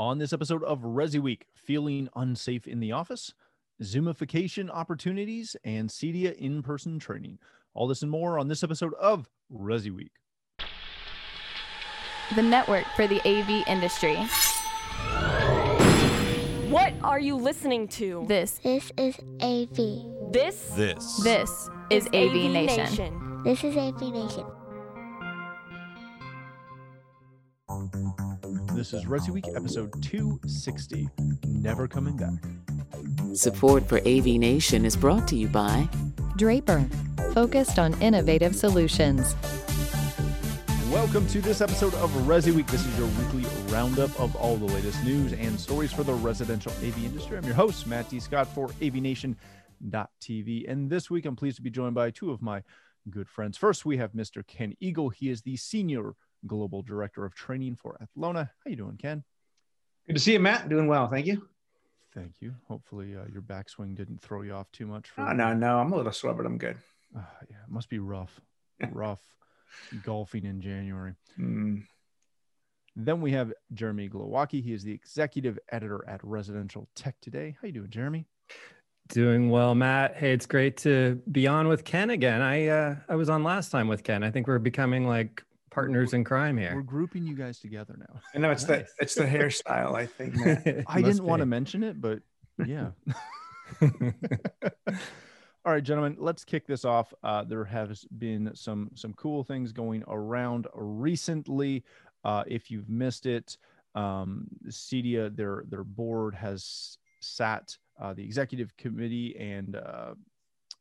On 0.00 0.16
this 0.16 0.32
episode 0.32 0.64
of 0.64 0.80
Resi 0.80 1.20
Week, 1.20 1.44
feeling 1.54 2.08
unsafe 2.16 2.66
in 2.66 2.80
the 2.80 2.90
office, 2.90 3.34
Zoomification 3.82 4.70
opportunities, 4.70 5.56
and 5.62 5.90
CEDIA 5.90 6.34
in 6.36 6.62
person 6.62 6.98
training. 6.98 7.38
All 7.74 7.86
this 7.86 8.00
and 8.00 8.10
more 8.10 8.38
on 8.38 8.48
this 8.48 8.64
episode 8.64 8.94
of 8.94 9.28
Resi 9.52 9.94
Week. 9.94 10.12
the 12.34 12.42
network 12.42 12.86
for 12.96 13.06
the 13.06 13.20
AV 13.28 13.62
industry. 13.68 14.16
What 16.70 16.94
are 17.02 17.20
you 17.20 17.36
listening 17.36 17.86
to? 17.88 18.24
This 18.26 18.58
This 18.64 18.90
is 18.96 19.18
AV. 19.42 20.32
This 20.32 20.72
This. 20.76 21.22
this 21.22 21.68
is 21.90 22.06
AV, 22.06 22.50
Nation. 22.50 23.42
This 23.44 23.62
is 23.62 23.76
AV 23.76 24.00
Nation. 24.00 24.46
This 28.80 28.94
is 28.94 29.04
Resi 29.04 29.28
Week 29.28 29.44
episode 29.54 30.02
260 30.02 31.06
Never 31.44 31.86
Coming 31.86 32.16
Back. 32.16 32.42
Support 33.34 33.86
for 33.86 33.98
AV 34.08 34.24
Nation 34.24 34.86
is 34.86 34.96
brought 34.96 35.28
to 35.28 35.36
you 35.36 35.48
by 35.48 35.86
Draper, 36.38 36.88
focused 37.34 37.78
on 37.78 37.92
innovative 38.00 38.56
solutions. 38.56 39.36
Welcome 40.90 41.26
to 41.26 41.42
this 41.42 41.60
episode 41.60 41.92
of 41.96 42.10
Resi 42.22 42.54
Week. 42.54 42.66
This 42.68 42.86
is 42.86 42.98
your 42.98 43.08
weekly 43.22 43.44
roundup 43.70 44.18
of 44.18 44.34
all 44.34 44.56
the 44.56 44.64
latest 44.64 45.04
news 45.04 45.34
and 45.34 45.60
stories 45.60 45.92
for 45.92 46.02
the 46.02 46.14
residential 46.14 46.72
AV 46.78 47.04
industry. 47.04 47.36
I'm 47.36 47.44
your 47.44 47.52
host, 47.52 47.86
Matt 47.86 48.08
D. 48.08 48.18
Scott 48.18 48.48
for 48.48 48.68
AVNation.tv. 48.68 50.72
And 50.72 50.88
this 50.88 51.10
week, 51.10 51.26
I'm 51.26 51.36
pleased 51.36 51.56
to 51.56 51.62
be 51.62 51.68
joined 51.68 51.94
by 51.94 52.12
two 52.12 52.30
of 52.30 52.40
my 52.40 52.62
good 53.10 53.28
friends. 53.28 53.58
First, 53.58 53.84
we 53.84 53.98
have 53.98 54.12
Mr. 54.12 54.42
Ken 54.46 54.74
Eagle. 54.80 55.10
He 55.10 55.28
is 55.28 55.42
the 55.42 55.58
Senior 55.58 56.14
Global 56.46 56.82
Director 56.82 57.24
of 57.24 57.34
Training 57.34 57.76
for 57.76 57.98
Atlona. 58.02 58.50
How 58.64 58.70
you 58.70 58.76
doing, 58.76 58.96
Ken? 58.96 59.22
Good 60.06 60.14
to 60.14 60.20
see 60.20 60.32
you, 60.32 60.40
Matt. 60.40 60.68
Doing 60.68 60.86
well, 60.86 61.08
thank 61.08 61.26
you. 61.26 61.46
Thank 62.14 62.34
you. 62.40 62.54
Hopefully, 62.66 63.14
uh, 63.14 63.24
your 63.32 63.42
backswing 63.42 63.94
didn't 63.94 64.20
throw 64.20 64.42
you 64.42 64.52
off 64.52 64.70
too 64.72 64.86
much. 64.86 65.10
For, 65.10 65.20
Oh, 65.22 65.32
no, 65.32 65.54
no, 65.54 65.78
I'm 65.78 65.92
a 65.92 65.96
little 65.96 66.12
sore, 66.12 66.34
but 66.34 66.46
I'm 66.46 66.58
good. 66.58 66.76
Uh, 67.16 67.20
yeah, 67.48 67.56
it 67.64 67.70
must 67.70 67.88
be 67.88 67.98
rough, 67.98 68.40
rough 68.92 69.20
golfing 70.04 70.44
in 70.44 70.60
January. 70.60 71.14
Mm, 71.38 71.84
Then 72.96 73.20
we 73.20 73.30
have 73.32 73.52
Jeremy 73.72 74.08
Glowacki. 74.08 74.62
He 74.62 74.72
is 74.72 74.82
the 74.82 74.92
executive 74.92 75.58
editor 75.70 76.04
at 76.08 76.22
Residential 76.24 76.88
Tech 76.96 77.14
Today. 77.20 77.56
How 77.60 77.66
you 77.66 77.72
doing, 77.72 77.90
Jeremy? 77.90 78.26
Doing 79.08 79.50
well, 79.50 79.74
Matt. 79.74 80.16
Hey, 80.16 80.32
it's 80.32 80.46
great 80.46 80.76
to 80.78 81.20
be 81.30 81.46
on 81.46 81.66
with 81.68 81.84
Ken 81.84 82.10
again. 82.10 82.40
I 82.42 82.66
uh, 82.68 82.96
I 83.08 83.14
was 83.16 83.28
on 83.28 83.42
last 83.42 83.70
time 83.70 83.88
with 83.88 84.02
Ken. 84.04 84.22
I 84.22 84.30
think 84.30 84.46
we're 84.46 84.58
becoming 84.60 85.06
like 85.06 85.42
partners 85.70 86.12
in 86.12 86.24
crime 86.24 86.56
here. 86.56 86.74
We're 86.74 86.82
grouping 86.82 87.26
you 87.26 87.34
guys 87.34 87.58
together 87.58 87.96
now. 87.98 88.20
I 88.34 88.38
know 88.38 88.50
it's 88.50 88.66
Nice. 88.66 88.92
the 88.98 89.02
it's 89.02 89.14
the 89.14 89.24
hairstyle. 89.24 89.94
I 89.94 90.06
think. 90.06 90.36
I 90.88 91.02
didn't 91.02 91.24
want 91.24 91.40
to 91.40 91.46
mention 91.46 91.82
it, 91.82 92.00
but 92.00 92.20
yeah. 92.66 92.90
All 95.64 95.74
right, 95.74 95.82
gentlemen, 95.82 96.16
let's 96.18 96.44
kick 96.44 96.66
this 96.66 96.84
off. 96.84 97.12
Uh, 97.22 97.44
there 97.44 97.64
has 97.64 98.04
been 98.18 98.50
some 98.54 98.90
some 98.94 99.12
cool 99.14 99.44
things 99.44 99.72
going 99.72 100.02
around 100.08 100.66
recently. 100.74 101.84
Uh, 102.24 102.44
if 102.46 102.70
you've 102.70 102.88
missed 102.88 103.26
it, 103.26 103.56
um, 103.94 104.46
CEDIA, 104.68 105.34
their 105.34 105.64
their 105.68 105.84
board 105.84 106.34
has 106.34 106.96
sat 107.20 107.76
uh, 108.00 108.14
the 108.14 108.24
executive 108.24 108.74
committee 108.78 109.36
and 109.38 109.76
uh, 109.76 110.14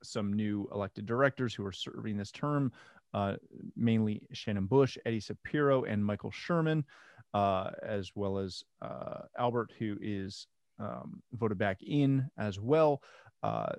some 0.02 0.32
new 0.32 0.70
elected 0.74 1.06
directors 1.06 1.54
who 1.54 1.66
are 1.66 1.72
serving 1.74 2.16
this 2.16 2.32
term, 2.32 2.72
uh, 3.14 3.36
mainly 3.76 4.22
Shannon 4.32 4.66
Bush, 4.66 4.98
Eddie 5.06 5.20
Sapiro, 5.20 5.84
and 5.84 6.06
Michael 6.06 6.32
Sherman, 6.32 6.86
uh, 7.34 7.72
as 7.84 8.12
well 8.16 8.38
as 8.38 8.64
uh, 8.82 9.22
Albert, 9.38 9.72
who 9.78 9.98
is 10.02 10.48
um, 10.80 11.22
voted 11.34 11.58
back 11.58 11.82
in 11.82 12.30
as 12.38 12.60
well. 12.60 13.02
Uh, 13.44 13.74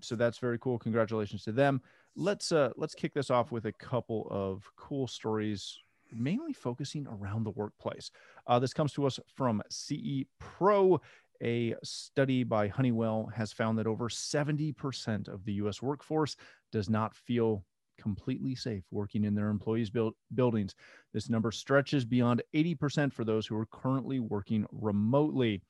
so 0.00 0.14
that's 0.16 0.38
very 0.38 0.58
cool. 0.58 0.78
Congratulations 0.78 1.42
to 1.44 1.52
them. 1.52 1.80
Let's 2.16 2.52
uh, 2.52 2.70
let's 2.76 2.94
kick 2.94 3.14
this 3.14 3.30
off 3.30 3.52
with 3.52 3.66
a 3.66 3.72
couple 3.72 4.26
of 4.30 4.64
cool 4.76 5.06
stories, 5.06 5.78
mainly 6.12 6.52
focusing 6.52 7.06
around 7.06 7.44
the 7.44 7.50
workplace. 7.50 8.10
Uh, 8.46 8.58
this 8.58 8.72
comes 8.72 8.92
to 8.94 9.06
us 9.06 9.18
from 9.34 9.62
CE 9.70 10.24
Pro. 10.38 11.00
A 11.40 11.76
study 11.84 12.42
by 12.42 12.66
Honeywell 12.66 13.30
has 13.32 13.52
found 13.52 13.78
that 13.78 13.86
over 13.86 14.08
70% 14.08 15.28
of 15.28 15.44
the 15.44 15.52
US 15.54 15.80
workforce 15.80 16.34
does 16.72 16.90
not 16.90 17.14
feel 17.14 17.64
completely 17.98 18.54
safe 18.54 18.84
working 18.90 19.24
in 19.24 19.34
their 19.34 19.48
employees' 19.48 19.90
build, 19.90 20.14
buildings. 20.34 20.74
This 21.12 21.28
number 21.28 21.52
stretches 21.52 22.04
beyond 22.04 22.42
80% 22.54 23.12
for 23.12 23.24
those 23.24 23.46
who 23.46 23.56
are 23.56 23.66
currently 23.66 24.20
working 24.20 24.66
remotely. 24.72 25.62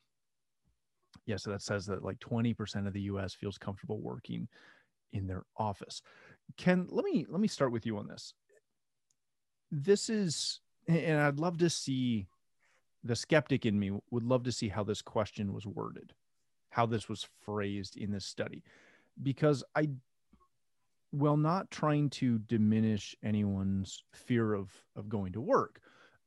Yeah, 1.27 1.37
so 1.37 1.50
that 1.50 1.62
says 1.62 1.87
that 1.87 2.05
like 2.05 2.19
20% 2.21 2.87
of 2.87 2.93
the 2.93 3.03
US 3.03 3.34
feels 3.34 3.59
comfortable 3.59 4.00
working 4.00 4.49
in 5.12 5.27
their 5.27 5.44
office. 5.56 6.03
Ken, 6.56 6.87
let 6.91 7.05
me 7.05 7.27
let 7.28 7.41
me 7.41 7.49
start 7.49 7.72
with 7.72 7.87
you 7.87 7.99
on 7.99 8.06
this. 8.06 8.34
This 9.71 10.09
is 10.09 10.60
and 10.87 11.21
I'd 11.21 11.41
love 11.41 11.59
to 11.59 11.71
see 11.71 12.28
the 13.05 13.16
skeptic 13.16 13.66
in 13.66 13.78
me 13.78 13.93
would 14.10 14.25
love 14.25 14.43
to 14.45 14.53
see 14.53 14.69
how 14.69 14.83
this 14.84 15.03
question 15.03 15.53
was 15.53 15.66
worded, 15.66 16.15
how 16.71 16.87
this 16.87 17.09
was 17.09 17.28
phrased 17.45 17.97
in 17.97 18.10
this 18.10 18.25
study. 18.25 18.62
Because 19.22 19.62
I 19.75 19.91
while 21.11 21.37
not 21.37 21.71
trying 21.71 22.11
to 22.11 22.39
diminish 22.39 23.17
anyone's 23.23 24.03
fear 24.13 24.53
of 24.55 24.71
of 24.97 25.09
going 25.09 25.33
to 25.33 25.41
work, 25.41 25.81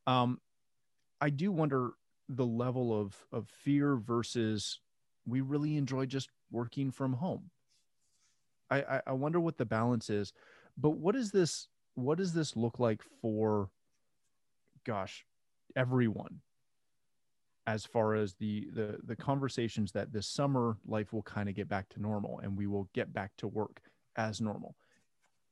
um, 0.07 0.39
I 1.19 1.29
do 1.29 1.51
wonder 1.51 1.91
the 2.29 2.45
level 2.45 2.99
of 2.99 3.15
of 3.31 3.47
fear 3.47 3.95
versus 3.95 4.79
we 5.25 5.41
really 5.41 5.77
enjoy 5.77 6.05
just 6.05 6.29
working 6.49 6.91
from 6.91 7.13
home. 7.13 7.49
I, 8.69 8.81
I 8.81 9.01
I 9.07 9.11
wonder 9.13 9.39
what 9.39 9.57
the 9.57 9.65
balance 9.65 10.09
is, 10.09 10.33
but 10.77 10.91
what 10.91 11.15
is 11.15 11.31
this? 11.31 11.67
What 11.95 12.17
does 12.17 12.33
this 12.33 12.55
look 12.55 12.79
like 12.79 13.01
for, 13.21 13.69
gosh, 14.85 15.25
everyone? 15.75 16.39
As 17.67 17.85
far 17.85 18.15
as 18.15 18.33
the 18.33 18.67
the 18.73 18.97
the 19.03 19.15
conversations 19.15 19.91
that 19.91 20.11
this 20.11 20.25
summer 20.25 20.77
life 20.87 21.13
will 21.13 21.21
kind 21.21 21.47
of 21.49 21.55
get 21.55 21.69
back 21.69 21.89
to 21.89 22.01
normal 22.01 22.39
and 22.39 22.57
we 22.57 22.65
will 22.65 22.89
get 22.93 23.13
back 23.13 23.31
to 23.37 23.47
work 23.47 23.81
as 24.15 24.41
normal. 24.41 24.75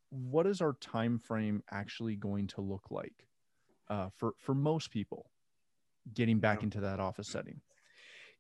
What 0.09 0.47
is 0.47 0.61
our 0.61 0.73
time 0.81 1.19
frame 1.19 1.63
actually 1.71 2.15
going 2.15 2.47
to 2.47 2.61
look 2.61 2.87
like 2.89 3.27
uh, 3.89 4.09
for 4.15 4.33
for 4.37 4.55
most 4.55 4.91
people 4.91 5.29
getting 6.13 6.39
back 6.39 6.63
into 6.63 6.81
that 6.81 6.99
office 6.99 7.27
setting? 7.27 7.61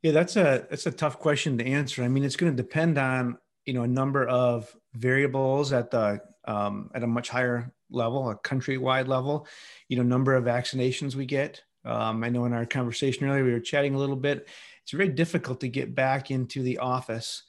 yeah, 0.01 0.11
that's 0.11 0.35
a 0.35 0.65
that's 0.69 0.85
a 0.85 0.91
tough 0.91 1.19
question 1.19 1.57
to 1.57 1.65
answer. 1.65 2.03
I 2.03 2.07
mean, 2.07 2.23
it's 2.23 2.35
going 2.35 2.55
to 2.55 2.63
depend 2.63 2.97
on 2.97 3.37
you 3.65 3.73
know 3.73 3.83
a 3.83 3.87
number 3.87 4.27
of 4.27 4.73
variables 4.93 5.73
at 5.73 5.91
the 5.91 6.21
um, 6.45 6.89
at 6.95 7.03
a 7.03 7.07
much 7.07 7.29
higher 7.29 7.73
level, 7.91 8.29
a 8.29 8.35
countrywide 8.35 9.07
level. 9.07 9.47
You 9.89 9.97
know, 9.97 10.03
number 10.03 10.35
of 10.35 10.45
vaccinations 10.45 11.15
we 11.15 11.25
get. 11.25 11.63
Um, 11.85 12.23
I 12.23 12.29
know 12.29 12.45
in 12.45 12.53
our 12.53 12.65
conversation 12.65 13.27
earlier 13.27 13.43
we 13.43 13.51
were 13.51 13.59
chatting 13.59 13.95
a 13.95 13.97
little 13.97 14.15
bit. 14.15 14.47
It's 14.83 14.91
very 14.91 15.09
difficult 15.09 15.59
to 15.61 15.67
get 15.67 15.95
back 15.95 16.31
into 16.31 16.61
the 16.61 16.77
office 16.77 17.43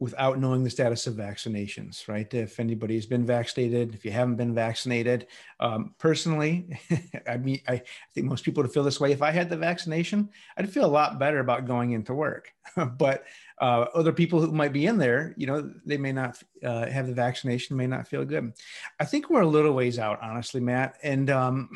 without 0.00 0.38
knowing 0.38 0.64
the 0.64 0.70
status 0.70 1.06
of 1.06 1.14
vaccinations, 1.14 2.08
right? 2.08 2.32
If 2.32 2.58
anybody's 2.58 3.04
been 3.04 3.26
vaccinated, 3.26 3.94
if 3.94 4.02
you 4.02 4.10
haven't 4.10 4.36
been 4.36 4.54
vaccinated, 4.54 5.26
um, 5.60 5.94
personally, 5.98 6.78
I 7.28 7.36
mean, 7.36 7.60
I, 7.68 7.82
think 8.14 8.26
most 8.26 8.42
people 8.42 8.62
would 8.62 8.72
feel 8.72 8.82
this 8.82 8.98
way. 8.98 9.12
If 9.12 9.20
I 9.20 9.30
had 9.30 9.50
the 9.50 9.58
vaccination, 9.58 10.30
I'd 10.56 10.72
feel 10.72 10.86
a 10.86 10.86
lot 10.86 11.18
better 11.18 11.40
about 11.40 11.66
going 11.66 11.92
into 11.92 12.14
work. 12.14 12.50
but 12.96 13.24
uh, 13.60 13.86
other 13.94 14.12
people 14.12 14.40
who 14.40 14.50
might 14.52 14.72
be 14.72 14.86
in 14.86 14.96
there, 14.96 15.34
you 15.36 15.46
know, 15.46 15.70
they 15.84 15.98
may 15.98 16.12
not 16.12 16.42
uh, 16.64 16.86
have 16.86 17.06
the 17.06 17.12
vaccination, 17.12 17.76
may 17.76 17.86
not 17.86 18.08
feel 18.08 18.24
good. 18.24 18.54
I 18.98 19.04
think 19.04 19.28
we're 19.28 19.42
a 19.42 19.46
little 19.46 19.74
ways 19.74 19.98
out, 19.98 20.18
honestly, 20.22 20.62
Matt. 20.62 20.96
And 21.02 21.28
um, 21.28 21.68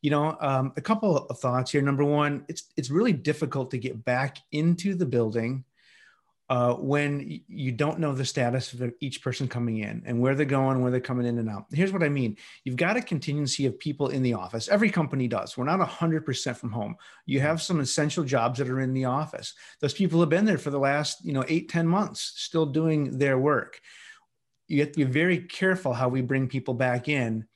you 0.00 0.10
know, 0.10 0.36
um, 0.40 0.72
a 0.76 0.80
couple 0.80 1.26
of 1.26 1.38
thoughts 1.38 1.72
here. 1.72 1.82
Number 1.82 2.04
one, 2.04 2.44
it's 2.48 2.72
it's 2.76 2.88
really 2.88 3.12
difficult 3.12 3.70
to 3.72 3.78
get 3.78 4.04
back 4.04 4.38
into 4.52 4.94
the 4.94 5.06
building 5.06 5.64
uh, 6.50 6.72
when 6.74 7.42
you 7.46 7.72
don't 7.72 7.98
know 7.98 8.14
the 8.14 8.24
status 8.24 8.72
of 8.72 8.92
each 9.00 9.22
person 9.22 9.46
coming 9.46 9.78
in 9.78 10.02
and 10.06 10.18
where 10.18 10.34
they're 10.34 10.46
going, 10.46 10.80
where 10.80 10.90
they're 10.90 11.00
coming 11.00 11.26
in 11.26 11.38
and 11.38 11.50
out. 11.50 11.66
Here's 11.70 11.92
what 11.92 12.02
I 12.02 12.08
mean. 12.08 12.38
You've 12.64 12.76
got 12.76 12.96
a 12.96 13.02
contingency 13.02 13.66
of 13.66 13.78
people 13.78 14.08
in 14.08 14.22
the 14.22 14.32
office. 14.32 14.68
Every 14.68 14.88
company 14.88 15.28
does. 15.28 15.56
We're 15.58 15.64
not 15.64 15.86
100% 15.86 16.56
from 16.56 16.72
home. 16.72 16.96
You 17.26 17.40
have 17.40 17.60
some 17.60 17.80
essential 17.80 18.24
jobs 18.24 18.58
that 18.58 18.70
are 18.70 18.80
in 18.80 18.94
the 18.94 19.04
office. 19.04 19.52
Those 19.80 19.92
people 19.92 20.20
have 20.20 20.30
been 20.30 20.46
there 20.46 20.58
for 20.58 20.70
the 20.70 20.78
last, 20.78 21.22
you 21.22 21.34
know, 21.34 21.44
eight, 21.48 21.68
10 21.68 21.86
months, 21.86 22.32
still 22.36 22.66
doing 22.66 23.18
their 23.18 23.38
work. 23.38 23.80
You 24.68 24.80
have 24.80 24.92
to 24.92 25.04
be 25.04 25.10
very 25.10 25.38
careful 25.38 25.92
how 25.92 26.08
we 26.08 26.22
bring 26.22 26.48
people 26.48 26.74
back 26.74 27.08
in 27.08 27.46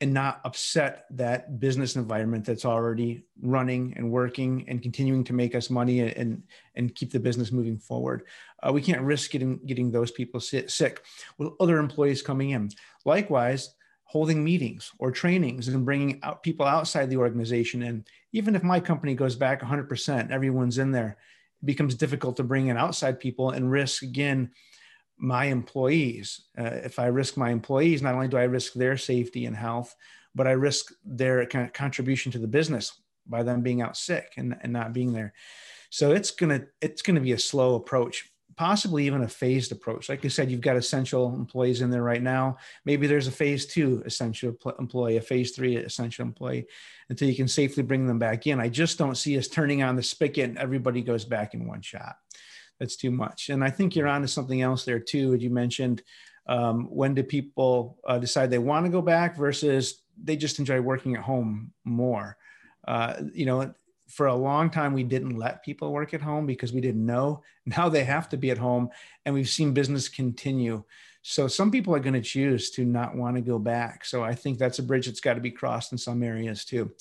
and 0.00 0.12
not 0.12 0.40
upset 0.44 1.06
that 1.10 1.60
business 1.60 1.96
environment 1.96 2.44
that's 2.44 2.64
already 2.64 3.24
running 3.40 3.94
and 3.96 4.10
working 4.10 4.64
and 4.68 4.82
continuing 4.82 5.24
to 5.24 5.32
make 5.32 5.54
us 5.54 5.70
money 5.70 6.00
and 6.00 6.42
and 6.74 6.94
keep 6.94 7.12
the 7.12 7.20
business 7.20 7.52
moving 7.52 7.78
forward. 7.78 8.24
Uh, 8.62 8.72
we 8.72 8.82
can't 8.82 9.00
risk 9.02 9.30
getting 9.30 9.58
getting 9.66 9.90
those 9.90 10.10
people 10.10 10.40
si- 10.40 10.68
sick 10.68 11.02
with 11.38 11.52
other 11.60 11.78
employees 11.78 12.22
coming 12.22 12.50
in. 12.50 12.70
Likewise, 13.04 13.74
holding 14.04 14.44
meetings 14.44 14.92
or 14.98 15.10
trainings 15.10 15.68
and 15.68 15.84
bringing 15.84 16.20
out 16.22 16.42
people 16.42 16.66
outside 16.66 17.08
the 17.08 17.16
organization 17.16 17.82
and 17.82 18.06
even 18.34 18.56
if 18.56 18.64
my 18.64 18.80
company 18.80 19.14
goes 19.14 19.36
back 19.36 19.62
100%, 19.62 20.30
everyone's 20.30 20.78
in 20.78 20.90
there, 20.90 21.16
it 21.62 21.66
becomes 21.66 21.94
difficult 21.94 22.36
to 22.36 22.42
bring 22.42 22.66
in 22.66 22.76
outside 22.76 23.20
people 23.20 23.50
and 23.50 23.70
risk 23.70 24.02
again 24.02 24.50
my 25.16 25.46
employees. 25.46 26.42
Uh, 26.58 26.64
if 26.84 26.98
I 26.98 27.06
risk 27.06 27.36
my 27.36 27.50
employees, 27.50 28.02
not 28.02 28.14
only 28.14 28.28
do 28.28 28.36
I 28.36 28.44
risk 28.44 28.72
their 28.74 28.96
safety 28.96 29.46
and 29.46 29.56
health, 29.56 29.94
but 30.34 30.46
I 30.46 30.52
risk 30.52 30.92
their 31.04 31.46
kind 31.46 31.66
of 31.66 31.72
contribution 31.72 32.32
to 32.32 32.38
the 32.38 32.48
business 32.48 33.00
by 33.26 33.42
them 33.42 33.62
being 33.62 33.80
out 33.80 33.96
sick 33.96 34.34
and, 34.36 34.56
and 34.60 34.72
not 34.72 34.92
being 34.92 35.12
there. 35.12 35.32
So 35.90 36.12
it's 36.12 36.32
gonna 36.32 36.62
it's 36.80 37.02
gonna 37.02 37.20
be 37.20 37.32
a 37.32 37.38
slow 37.38 37.76
approach, 37.76 38.28
possibly 38.56 39.06
even 39.06 39.22
a 39.22 39.28
phased 39.28 39.70
approach. 39.70 40.08
Like 40.08 40.24
I 40.24 40.28
said, 40.28 40.50
you've 40.50 40.60
got 40.60 40.76
essential 40.76 41.32
employees 41.34 41.80
in 41.80 41.90
there 41.90 42.02
right 42.02 42.22
now. 42.22 42.58
Maybe 42.84 43.06
there's 43.06 43.28
a 43.28 43.32
phase 43.32 43.64
two 43.66 44.02
essential 44.04 44.56
employee, 44.78 45.16
a 45.16 45.22
phase 45.22 45.52
three 45.52 45.76
essential 45.76 46.24
employee, 46.24 46.66
until 47.08 47.28
you 47.28 47.36
can 47.36 47.48
safely 47.48 47.84
bring 47.84 48.06
them 48.06 48.18
back 48.18 48.46
in. 48.46 48.60
I 48.60 48.68
just 48.68 48.98
don't 48.98 49.16
see 49.16 49.38
us 49.38 49.46
turning 49.46 49.84
on 49.84 49.94
the 49.94 50.02
spigot 50.02 50.48
and 50.48 50.58
everybody 50.58 51.00
goes 51.00 51.24
back 51.24 51.54
in 51.54 51.68
one 51.68 51.80
shot 51.80 52.16
that's 52.78 52.96
too 52.96 53.10
much. 53.10 53.50
And 53.50 53.62
I 53.62 53.70
think 53.70 53.94
you're 53.94 54.08
onto 54.08 54.26
something 54.26 54.62
else 54.62 54.84
there 54.84 55.00
too. 55.00 55.34
As 55.34 55.42
you 55.42 55.50
mentioned, 55.50 56.02
um, 56.46 56.86
when 56.86 57.14
do 57.14 57.22
people 57.22 57.98
uh, 58.06 58.18
decide 58.18 58.50
they 58.50 58.58
want 58.58 58.86
to 58.86 58.92
go 58.92 59.02
back 59.02 59.36
versus 59.36 60.02
they 60.22 60.36
just 60.36 60.58
enjoy 60.58 60.80
working 60.80 61.14
at 61.14 61.22
home 61.22 61.72
more? 61.84 62.36
Uh, 62.86 63.14
you 63.32 63.46
know, 63.46 63.72
for 64.08 64.26
a 64.26 64.34
long 64.34 64.70
time 64.70 64.92
we 64.92 65.02
didn't 65.02 65.38
let 65.38 65.64
people 65.64 65.92
work 65.92 66.12
at 66.12 66.20
home 66.20 66.46
because 66.46 66.72
we 66.72 66.80
didn't 66.80 67.04
know. 67.04 67.42
Now 67.66 67.88
they 67.88 68.04
have 68.04 68.28
to 68.28 68.36
be 68.36 68.50
at 68.50 68.58
home, 68.58 68.90
and 69.24 69.34
we've 69.34 69.48
seen 69.48 69.72
business 69.72 70.08
continue. 70.08 70.84
So 71.22 71.48
some 71.48 71.70
people 71.70 71.94
are 71.94 72.00
going 72.00 72.12
to 72.12 72.20
choose 72.20 72.70
to 72.72 72.84
not 72.84 73.16
want 73.16 73.36
to 73.36 73.40
go 73.40 73.58
back. 73.58 74.04
So 74.04 74.22
I 74.22 74.34
think 74.34 74.58
that's 74.58 74.78
a 74.78 74.82
bridge 74.82 75.06
that's 75.06 75.20
got 75.20 75.34
to 75.34 75.40
be 75.40 75.50
crossed 75.50 75.92
in 75.92 75.96
some 75.96 76.22
areas 76.22 76.66
too. 76.66 76.92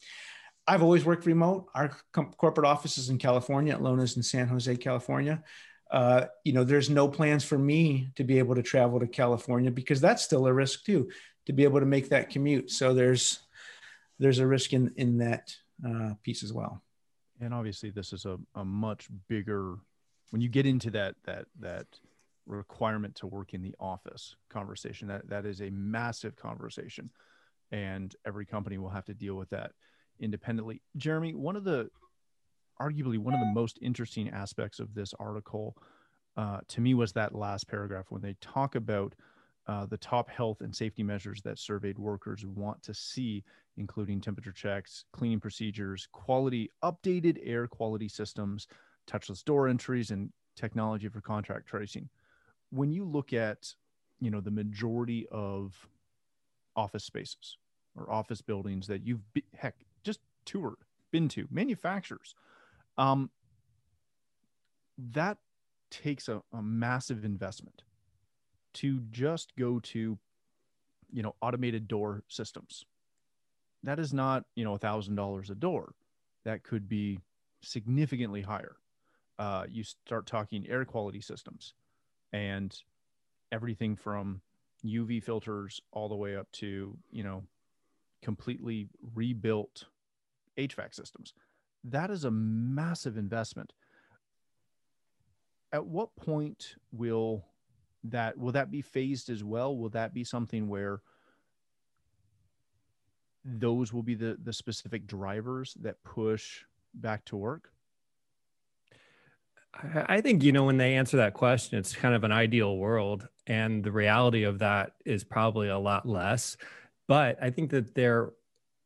I've 0.67 0.83
always 0.83 1.05
worked 1.05 1.25
remote. 1.25 1.67
Our 1.75 1.91
com- 2.11 2.33
corporate 2.37 2.67
office 2.67 2.97
is 2.97 3.09
in 3.09 3.17
California, 3.17 3.77
Lona's 3.77 4.15
in 4.15 4.23
San 4.23 4.47
Jose, 4.47 4.75
California. 4.77 5.43
Uh, 5.91 6.25
you 6.43 6.53
know, 6.53 6.63
there's 6.63 6.89
no 6.89 7.07
plans 7.07 7.43
for 7.43 7.57
me 7.57 8.09
to 8.15 8.23
be 8.23 8.39
able 8.39 8.55
to 8.55 8.63
travel 8.63 8.99
to 8.99 9.07
California 9.07 9.69
because 9.69 10.01
that's 10.01 10.23
still 10.23 10.47
a 10.47 10.53
risk 10.53 10.85
too, 10.85 11.09
to 11.45 11.53
be 11.53 11.63
able 11.63 11.79
to 11.79 11.85
make 11.85 12.09
that 12.09 12.29
commute. 12.29 12.71
So 12.71 12.93
there's 12.93 13.39
there's 14.19 14.39
a 14.39 14.47
risk 14.47 14.73
in 14.73 14.93
in 14.95 15.17
that 15.19 15.53
uh, 15.85 16.13
piece 16.23 16.43
as 16.43 16.53
well. 16.53 16.81
And 17.41 17.53
obviously, 17.53 17.89
this 17.89 18.13
is 18.13 18.25
a, 18.25 18.39
a 18.55 18.63
much 18.63 19.07
bigger 19.27 19.75
when 20.31 20.41
you 20.41 20.49
get 20.49 20.65
into 20.65 20.89
that 20.91 21.15
that 21.25 21.45
that 21.59 21.87
requirement 22.45 23.15
to 23.15 23.27
work 23.27 23.53
in 23.53 23.61
the 23.61 23.75
office 23.79 24.35
conversation. 24.49 25.09
That 25.09 25.29
that 25.29 25.45
is 25.45 25.61
a 25.61 25.69
massive 25.69 26.35
conversation, 26.35 27.09
and 27.71 28.15
every 28.25 28.45
company 28.45 28.77
will 28.77 28.89
have 28.89 29.05
to 29.05 29.13
deal 29.13 29.35
with 29.35 29.49
that 29.49 29.73
independently. 30.19 30.81
Jeremy, 30.97 31.33
one 31.33 31.55
of 31.55 31.63
the 31.63 31.89
arguably 32.81 33.17
one 33.17 33.33
of 33.33 33.39
the 33.39 33.53
most 33.53 33.77
interesting 33.81 34.29
aspects 34.29 34.79
of 34.79 34.93
this 34.93 35.13
article 35.19 35.77
uh, 36.35 36.59
to 36.67 36.81
me 36.81 36.93
was 36.93 37.13
that 37.13 37.35
last 37.35 37.67
paragraph 37.67 38.05
when 38.09 38.21
they 38.21 38.35
talk 38.41 38.75
about 38.75 39.13
uh, 39.67 39.85
the 39.85 39.97
top 39.97 40.29
health 40.29 40.61
and 40.61 40.75
safety 40.75 41.03
measures 41.03 41.41
that 41.41 41.57
surveyed 41.57 41.97
workers 41.97 42.45
want 42.45 42.81
to 42.83 42.93
see, 42.93 43.43
including 43.77 44.19
temperature 44.19 44.51
checks, 44.51 45.05
cleaning 45.13 45.39
procedures, 45.39 46.07
quality, 46.11 46.69
updated 46.83 47.37
air 47.43 47.67
quality 47.67 48.09
systems, 48.09 48.67
touchless 49.07 49.43
door 49.43 49.67
entries, 49.67 50.11
and 50.11 50.31
technology 50.55 51.07
for 51.07 51.21
contact 51.21 51.67
tracing. 51.67 52.09
When 52.71 52.91
you 52.91 53.05
look 53.05 53.31
at, 53.31 53.73
you 54.19 54.31
know, 54.31 54.41
the 54.41 54.51
majority 54.51 55.27
of 55.31 55.87
office 56.75 57.05
spaces 57.05 57.57
or 57.95 58.11
office 58.11 58.41
buildings 58.41 58.87
that 58.87 59.05
you've 59.05 59.31
be, 59.33 59.43
heck 59.55 59.75
toured, 60.45 60.77
been 61.11 61.29
to, 61.29 61.47
manufacturers, 61.51 62.35
um, 62.97 63.29
that 64.97 65.37
takes 65.89 66.27
a, 66.27 66.41
a 66.51 66.61
massive 66.61 67.23
investment 67.23 67.83
to 68.73 69.01
just 69.11 69.55
go 69.55 69.79
to 69.79 70.17
you 71.11 71.21
know 71.21 71.35
automated 71.41 71.87
door 71.87 72.23
systems. 72.27 72.85
That 73.83 73.99
is 73.99 74.13
not 74.13 74.45
you 74.55 74.63
know 74.63 74.73
a 74.73 74.79
thousand 74.79 75.15
dollars 75.15 75.49
a 75.49 75.55
door. 75.55 75.93
That 76.45 76.63
could 76.63 76.89
be 76.89 77.19
significantly 77.61 78.41
higher. 78.41 78.75
Uh, 79.39 79.65
you 79.69 79.83
start 79.83 80.25
talking 80.25 80.67
air 80.69 80.85
quality 80.85 81.21
systems 81.21 81.73
and 82.31 82.75
everything 83.51 83.95
from 83.95 84.41
uv 84.85 85.23
filters 85.23 85.79
all 85.91 86.09
the 86.09 86.15
way 86.15 86.35
up 86.35 86.51
to 86.51 86.97
you 87.11 87.23
know 87.23 87.43
completely 88.21 88.87
rebuilt 89.15 89.85
hvac 90.57 90.93
systems. 90.93 91.33
That 91.83 92.09
is 92.09 92.23
a 92.23 92.31
massive 92.31 93.17
investment. 93.17 93.73
At 95.71 95.85
what 95.85 96.15
point 96.15 96.75
will 96.91 97.45
that 98.05 98.37
will 98.37 98.51
that 98.51 98.69
be 98.69 98.81
phased 98.81 99.29
as 99.29 99.43
well? 99.43 99.75
Will 99.75 99.89
that 99.89 100.13
be 100.13 100.23
something 100.23 100.67
where 100.67 101.01
those 103.43 103.91
will 103.91 104.03
be 104.03 104.15
the 104.15 104.37
the 104.43 104.53
specific 104.53 105.07
drivers 105.07 105.75
that 105.81 106.03
push 106.03 106.63
back 106.93 107.25
to 107.25 107.37
work? 107.37 107.71
I 110.07 110.21
think 110.21 110.43
you 110.43 110.51
know 110.51 110.65
when 110.65 110.77
they 110.77 110.95
answer 110.95 111.17
that 111.17 111.33
question, 111.33 111.79
it's 111.79 111.95
kind 111.95 112.13
of 112.13 112.23
an 112.23 112.31
ideal 112.31 112.77
world, 112.77 113.27
and 113.47 113.83
the 113.83 113.91
reality 113.91 114.43
of 114.43 114.59
that 114.59 114.93
is 115.03 115.23
probably 115.23 115.67
a 115.67 115.79
lot 115.79 116.07
less. 116.07 116.57
But 117.07 117.37
I 117.41 117.49
think 117.49 117.71
that 117.71 117.95
there, 117.95 118.33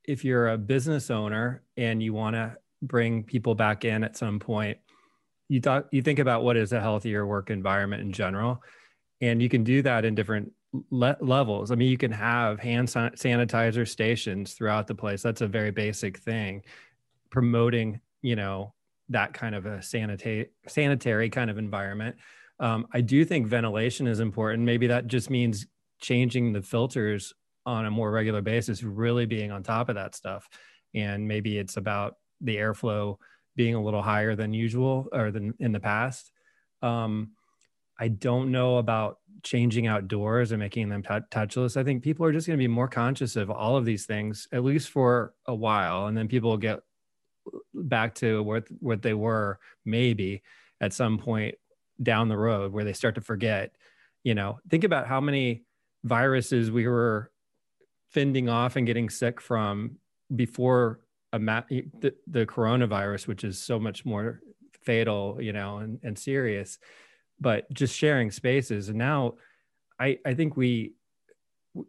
if 0.08 0.24
you're 0.24 0.50
a 0.50 0.58
business 0.58 1.12
owner 1.12 1.64
and 1.76 2.02
you 2.02 2.14
want 2.14 2.36
to 2.36 2.56
bring 2.82 3.24
people 3.24 3.54
back 3.54 3.86
in 3.86 4.04
at 4.04 4.18
some 4.18 4.40
point, 4.40 4.78
you 5.50 5.62
thought 5.62 5.88
you 5.92 6.02
think 6.02 6.20
about 6.20 6.44
what 6.44 6.58
is 6.58 6.72
a 6.72 6.82
healthier 6.82 7.26
work 7.26 7.50
environment 7.50 8.02
in 8.02 8.12
general, 8.12 8.64
and 9.22 9.42
you 9.42 9.50
can 9.50 9.64
do 9.64 9.82
that 9.82 10.06
in 10.06 10.16
different 10.16 10.52
le- 10.90 11.18
levels. 11.22 11.72
I 11.72 11.76
mean, 11.76 11.90
you 11.90 11.98
can 11.98 12.12
have 12.12 12.60
hand 12.60 12.90
san- 12.90 13.12
sanitizer 13.12 13.88
stations 13.88 14.54
throughout 14.54 14.88
the 14.88 14.96
place. 14.96 15.22
That's 15.22 15.42
a 15.42 15.48
very 15.48 15.72
basic 15.72 16.20
thing. 16.20 16.64
Promoting, 17.30 18.00
you 18.22 18.36
know, 18.36 18.74
that 19.10 19.34
kind 19.34 19.56
of 19.56 19.66
a 19.66 19.82
sanitary 19.82 20.50
sanitary 20.68 21.30
kind 21.30 21.50
of 21.50 21.58
environment. 21.58 22.16
Um, 22.60 22.88
I 22.92 23.02
do 23.02 23.24
think 23.24 23.48
ventilation 23.48 24.08
is 24.08 24.20
important. 24.20 24.64
Maybe 24.64 24.88
that 24.88 25.08
just 25.08 25.30
means 25.30 25.68
changing 26.02 26.54
the 26.54 26.62
filters 26.62 27.34
on 27.68 27.86
a 27.86 27.92
more 27.92 28.10
regular 28.10 28.42
basis, 28.42 28.82
really 28.82 29.26
being 29.26 29.52
on 29.52 29.62
top 29.62 29.90
of 29.90 29.96
that 29.96 30.16
stuff. 30.16 30.48
And 30.96 31.28
maybe 31.28 31.58
it's 31.58 31.76
about 31.76 32.16
the 32.40 32.56
airflow 32.56 33.18
being 33.58 33.76
a 33.76 33.84
little 33.84 34.02
higher 34.02 34.36
than 34.36 34.54
usual 34.54 35.10
or 35.12 35.32
than 35.32 35.54
in 35.60 35.74
the 35.74 35.80
past. 35.80 36.32
Um, 36.82 37.32
I 38.00 38.08
don't 38.08 38.52
know 38.52 38.78
about 38.78 39.20
changing 39.44 39.86
outdoors 39.86 40.52
and 40.52 40.60
making 40.60 40.88
them 40.88 41.04
t- 41.04 41.10
touchless. 41.10 41.76
I 41.76 41.84
think 41.84 42.04
people 42.04 42.26
are 42.26 42.32
just 42.32 42.48
going 42.48 42.58
to 42.58 42.64
be 42.64 42.68
more 42.68 42.88
conscious 42.88 43.36
of 43.36 43.52
all 43.52 43.76
of 43.76 43.84
these 43.84 44.06
things, 44.06 44.48
at 44.54 44.64
least 44.64 44.90
for 44.90 45.34
a 45.46 45.54
while, 45.54 46.08
and 46.08 46.18
then 46.18 46.30
people 46.30 46.52
will 46.52 46.58
get 46.58 46.80
back 47.74 48.16
to 48.16 48.44
what 48.44 48.68
what 48.80 49.02
they 49.02 49.14
were 49.14 49.60
maybe 49.86 50.42
at 50.80 50.94
some 50.94 51.18
point 51.18 51.56
down 52.02 52.28
the 52.28 52.38
road 52.38 52.72
where 52.72 52.84
they 52.84 52.94
start 52.94 53.16
to 53.16 53.22
forget. 53.22 53.76
You 54.24 54.36
know, 54.36 54.60
think 54.70 54.84
about 54.84 55.08
how 55.08 55.20
many 55.20 55.64
viruses 56.04 56.72
we 56.72 56.88
were 56.88 57.32
fending 58.10 58.50
off 58.50 58.76
and 58.76 58.88
getting 58.88 59.10
sick 59.10 59.42
from 59.42 59.98
before 60.36 61.00
a 61.34 61.40
ma- 61.40 61.62
the, 61.70 62.14
the 62.28 62.46
coronavirus, 62.46 63.28
which 63.28 63.44
is 63.44 63.62
so 63.62 63.80
much 63.80 64.06
more 64.06 64.42
fatal, 64.82 65.38
you 65.42 65.54
know, 65.54 65.78
and, 65.80 66.00
and 66.04 66.18
serious 66.18 66.80
but 67.40 67.72
just 67.74 67.96
sharing 67.96 68.32
spaces. 68.32 68.90
And 68.90 68.98
now 68.98 69.36
I, 70.00 70.20
I 70.26 70.34
think 70.34 70.58
we, 70.58 70.94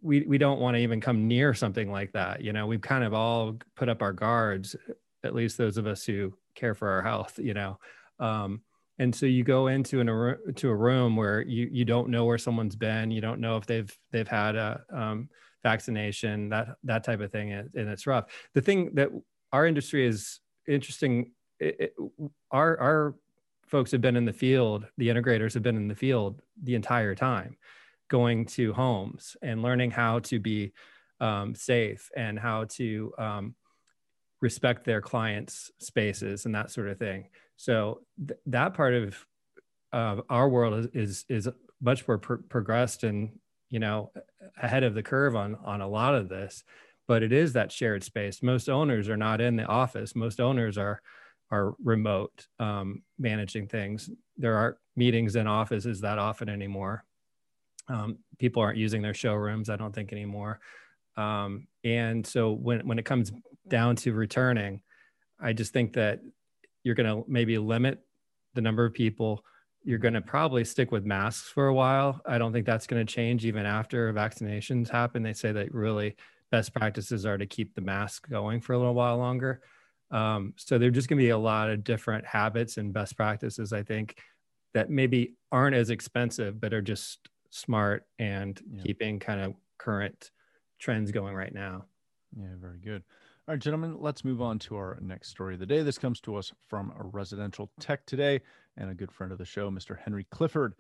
we, 0.02 0.22
we 0.22 0.38
don't 0.38 0.60
want 0.60 0.76
to 0.76 0.82
even 0.82 1.00
come 1.00 1.26
near 1.28 1.54
something 1.54 1.90
like 1.90 2.12
that. 2.12 2.42
You 2.42 2.52
know, 2.52 2.66
we've 2.66 2.80
kind 2.80 3.04
of 3.04 3.14
all 3.14 3.56
put 3.75 3.88
up 3.88 4.02
our 4.02 4.12
guards, 4.12 4.76
at 5.25 5.34
least 5.34 5.56
those 5.56 5.78
of 5.78 5.87
us 5.87 6.04
who 6.04 6.34
care 6.54 6.75
for 6.75 6.88
our 6.90 7.02
health, 7.02 7.38
you 7.38 7.54
know? 7.54 7.78
Um, 8.20 8.60
and 8.98 9.14
so 9.14 9.26
you 9.26 9.44
go 9.44 9.68
into 9.68 10.00
an, 10.00 10.54
to 10.56 10.68
a 10.68 10.75
room 10.75 11.16
where 11.16 11.40
you, 11.42 11.68
you 11.70 11.84
don't 11.84 12.10
know 12.10 12.25
where 12.25 12.38
someone's 12.38 12.76
been. 12.76 13.10
You 13.10 13.20
don't 13.20 13.40
know 13.40 13.56
if 13.56 13.64
they've, 13.64 13.96
they've 14.10 14.28
had 14.28 14.56
a, 14.56 14.82
um, 14.92 15.28
vaccination, 15.62 16.48
that, 16.50 16.68
that 16.84 17.04
type 17.04 17.20
of 17.20 17.32
thing. 17.32 17.52
And, 17.52 17.70
it's 17.74 18.06
rough. 18.06 18.26
The 18.54 18.60
thing 18.60 18.94
that 18.94 19.08
our 19.52 19.66
industry 19.66 20.06
is 20.06 20.40
interesting. 20.66 21.32
It, 21.60 21.76
it, 21.80 21.94
our, 22.50 22.78
our 22.78 23.14
folks 23.66 23.90
have 23.90 24.00
been 24.00 24.16
in 24.16 24.24
the 24.24 24.32
field, 24.32 24.86
the 24.96 25.08
integrators 25.08 25.54
have 25.54 25.62
been 25.62 25.76
in 25.76 25.88
the 25.88 25.94
field 25.94 26.40
the 26.62 26.74
entire 26.74 27.14
time, 27.14 27.56
going 28.08 28.46
to 28.46 28.72
homes 28.72 29.36
and 29.42 29.62
learning 29.62 29.90
how 29.90 30.20
to 30.20 30.38
be 30.38 30.72
um, 31.20 31.54
safe 31.54 32.10
and 32.16 32.38
how 32.38 32.64
to 32.64 33.12
um, 33.18 33.54
respect 34.40 34.84
their 34.84 35.00
clients' 35.00 35.70
spaces 35.78 36.46
and 36.46 36.54
that 36.54 36.70
sort 36.70 36.88
of 36.88 36.98
thing. 36.98 37.28
So 37.56 38.02
th- 38.26 38.38
that 38.46 38.74
part 38.74 38.94
of 38.94 39.26
uh, 39.92 40.22
our 40.30 40.48
world 40.48 40.90
is, 40.94 41.24
is, 41.28 41.46
is 41.46 41.48
much 41.80 42.06
more 42.06 42.18
pro- 42.18 42.38
progressed 42.38 43.04
and 43.04 43.30
you 43.70 43.78
know 43.78 44.10
ahead 44.60 44.82
of 44.82 44.94
the 44.94 45.02
curve 45.02 45.37
on 45.37 45.56
on 45.64 45.80
a 45.80 45.88
lot 45.88 46.14
of 46.14 46.28
this 46.28 46.64
but 47.08 47.22
it 47.22 47.32
is 47.32 47.54
that 47.54 47.72
shared 47.72 48.04
space. 48.04 48.42
Most 48.42 48.68
owners 48.68 49.08
are 49.08 49.16
not 49.16 49.40
in 49.40 49.56
the 49.56 49.64
office. 49.64 50.14
Most 50.14 50.40
owners 50.40 50.78
are 50.78 51.00
are 51.50 51.75
remote 51.82 52.46
um, 52.60 53.02
managing 53.18 53.66
things. 53.66 54.10
There 54.37 54.54
aren't 54.54 54.76
meetings 54.94 55.34
in 55.34 55.46
offices 55.46 56.02
that 56.02 56.18
often 56.18 56.50
anymore. 56.50 57.04
Um, 57.88 58.18
people 58.38 58.60
aren't 58.60 58.76
using 58.76 59.00
their 59.00 59.14
showrooms, 59.14 59.70
I 59.70 59.76
don't 59.76 59.94
think 59.94 60.12
anymore. 60.12 60.60
Um, 61.16 61.66
and 61.82 62.25
so 62.25 62.52
when 62.52 62.87
when 62.87 62.98
it 62.98 63.06
comes 63.06 63.32
down 63.66 63.96
to 63.96 64.12
returning, 64.12 64.82
I 65.40 65.54
just 65.54 65.72
think 65.72 65.94
that 65.94 66.20
you're 66.84 66.94
going 66.94 67.08
to 67.08 67.25
maybe 67.26 67.56
limit 67.56 68.00
the 68.54 68.60
number 68.60 68.84
of 68.84 68.92
people. 68.92 69.42
You're 69.85 69.99
going 69.99 70.14
to 70.14 70.20
probably 70.20 70.64
stick 70.64 70.90
with 70.90 71.04
masks 71.04 71.49
for 71.49 71.68
a 71.68 71.75
while. 71.75 72.20
I 72.26 72.38
don't 72.38 72.52
think 72.52 72.66
that's 72.66 72.87
going 72.87 73.04
to 73.04 73.12
change 73.12 73.47
even 73.47 73.64
after 73.64 74.12
vaccinations 74.12 74.88
happen. 74.88 75.23
They 75.23 75.32
say 75.32 75.52
that 75.52 75.75
really 75.75 76.16
best 76.50 76.75
practices 76.75 77.25
are 77.25 77.38
to 77.38 77.47
keep 77.47 77.75
the 77.75 77.80
mask 77.80 78.28
going 78.28 78.61
for 78.61 78.73
a 78.73 78.78
little 78.78 78.94
while 78.94 79.16
longer. 79.18 79.61
Um, 80.11 80.54
so 80.56 80.78
there're 80.78 80.90
just 80.90 81.08
going 81.08 81.18
to 81.18 81.25
be 81.25 81.30
a 81.30 81.38
lot 81.38 81.70
of 81.70 81.85
different 81.85 82.26
habits 82.26 82.76
and 82.76 82.92
best 82.92 83.16
practices, 83.16 83.73
I 83.73 83.82
think, 83.82 84.18
that 84.75 84.90
maybe 84.90 85.35
aren't 85.52 85.76
as 85.76 85.90
expensive, 85.90 86.61
but 86.61 86.73
are 86.73 86.82
just 86.82 87.28
smart 87.50 88.04
and 88.18 88.61
yeah. 88.70 88.82
keeping 88.82 89.18
kind 89.18 89.40
of 89.40 89.54
current 89.78 90.30
trends 90.78 91.11
going 91.12 91.35
right 91.35 91.52
now. 91.52 91.85
Yeah, 92.37 92.54
very 92.61 92.78
good. 92.78 93.02
All 93.49 93.55
right, 93.55 93.62
gentlemen, 93.62 93.97
let's 93.99 94.26
move 94.26 94.43
on 94.43 94.59
to 94.59 94.76
our 94.76 94.99
next 95.00 95.31
story 95.31 95.55
of 95.55 95.61
the 95.61 95.64
day. 95.64 95.81
This 95.81 95.97
comes 95.97 96.21
to 96.21 96.37
us 96.37 96.52
from 96.67 96.93
a 97.00 97.07
residential 97.07 97.71
tech 97.81 98.05
today 98.05 98.43
and 98.76 98.90
a 98.90 98.95
good 98.95 99.11
friend 99.11 99.33
of 99.33 99.38
the 99.38 99.47
show, 99.47 99.71
Mr. 99.71 99.99
Henry 99.99 100.26
Clifford. 100.31 100.75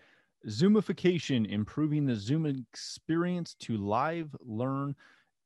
Zoomification, 0.46 1.50
improving 1.50 2.04
the 2.04 2.14
Zoom 2.14 2.44
experience 2.44 3.54
to 3.60 3.78
live, 3.78 4.36
learn, 4.42 4.94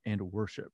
and 0.04 0.32
worship. 0.32 0.72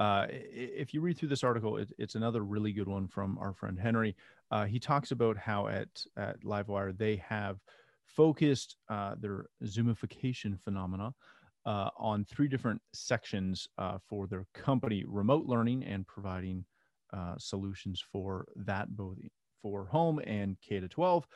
Uh, 0.00 0.26
if 0.28 0.92
you 0.92 1.00
read 1.00 1.16
through 1.16 1.28
this 1.28 1.44
article, 1.44 1.76
it, 1.76 1.92
it's 1.96 2.16
another 2.16 2.42
really 2.42 2.72
good 2.72 2.88
one 2.88 3.06
from 3.06 3.38
our 3.38 3.54
friend 3.54 3.78
Henry. 3.78 4.16
Uh, 4.50 4.64
he 4.64 4.80
talks 4.80 5.12
about 5.12 5.36
how 5.36 5.68
at, 5.68 6.02
at 6.16 6.40
Livewire 6.40 6.98
they 6.98 7.22
have 7.24 7.60
focused 8.04 8.74
uh, 8.88 9.14
their 9.20 9.46
Zoomification 9.62 10.58
phenomena 10.60 11.14
uh, 11.68 11.90
on 11.98 12.24
three 12.24 12.48
different 12.48 12.80
sections 12.94 13.68
uh, 13.76 13.98
for 14.08 14.26
their 14.26 14.46
company 14.54 15.04
remote 15.06 15.44
learning 15.44 15.84
and 15.84 16.06
providing 16.06 16.64
uh, 17.12 17.34
solutions 17.36 18.02
for 18.10 18.46
that, 18.56 18.88
both 18.96 19.18
for 19.60 19.84
home 19.84 20.18
and 20.20 20.56
K 20.62 20.80
to 20.80 20.88
12, 20.88 21.28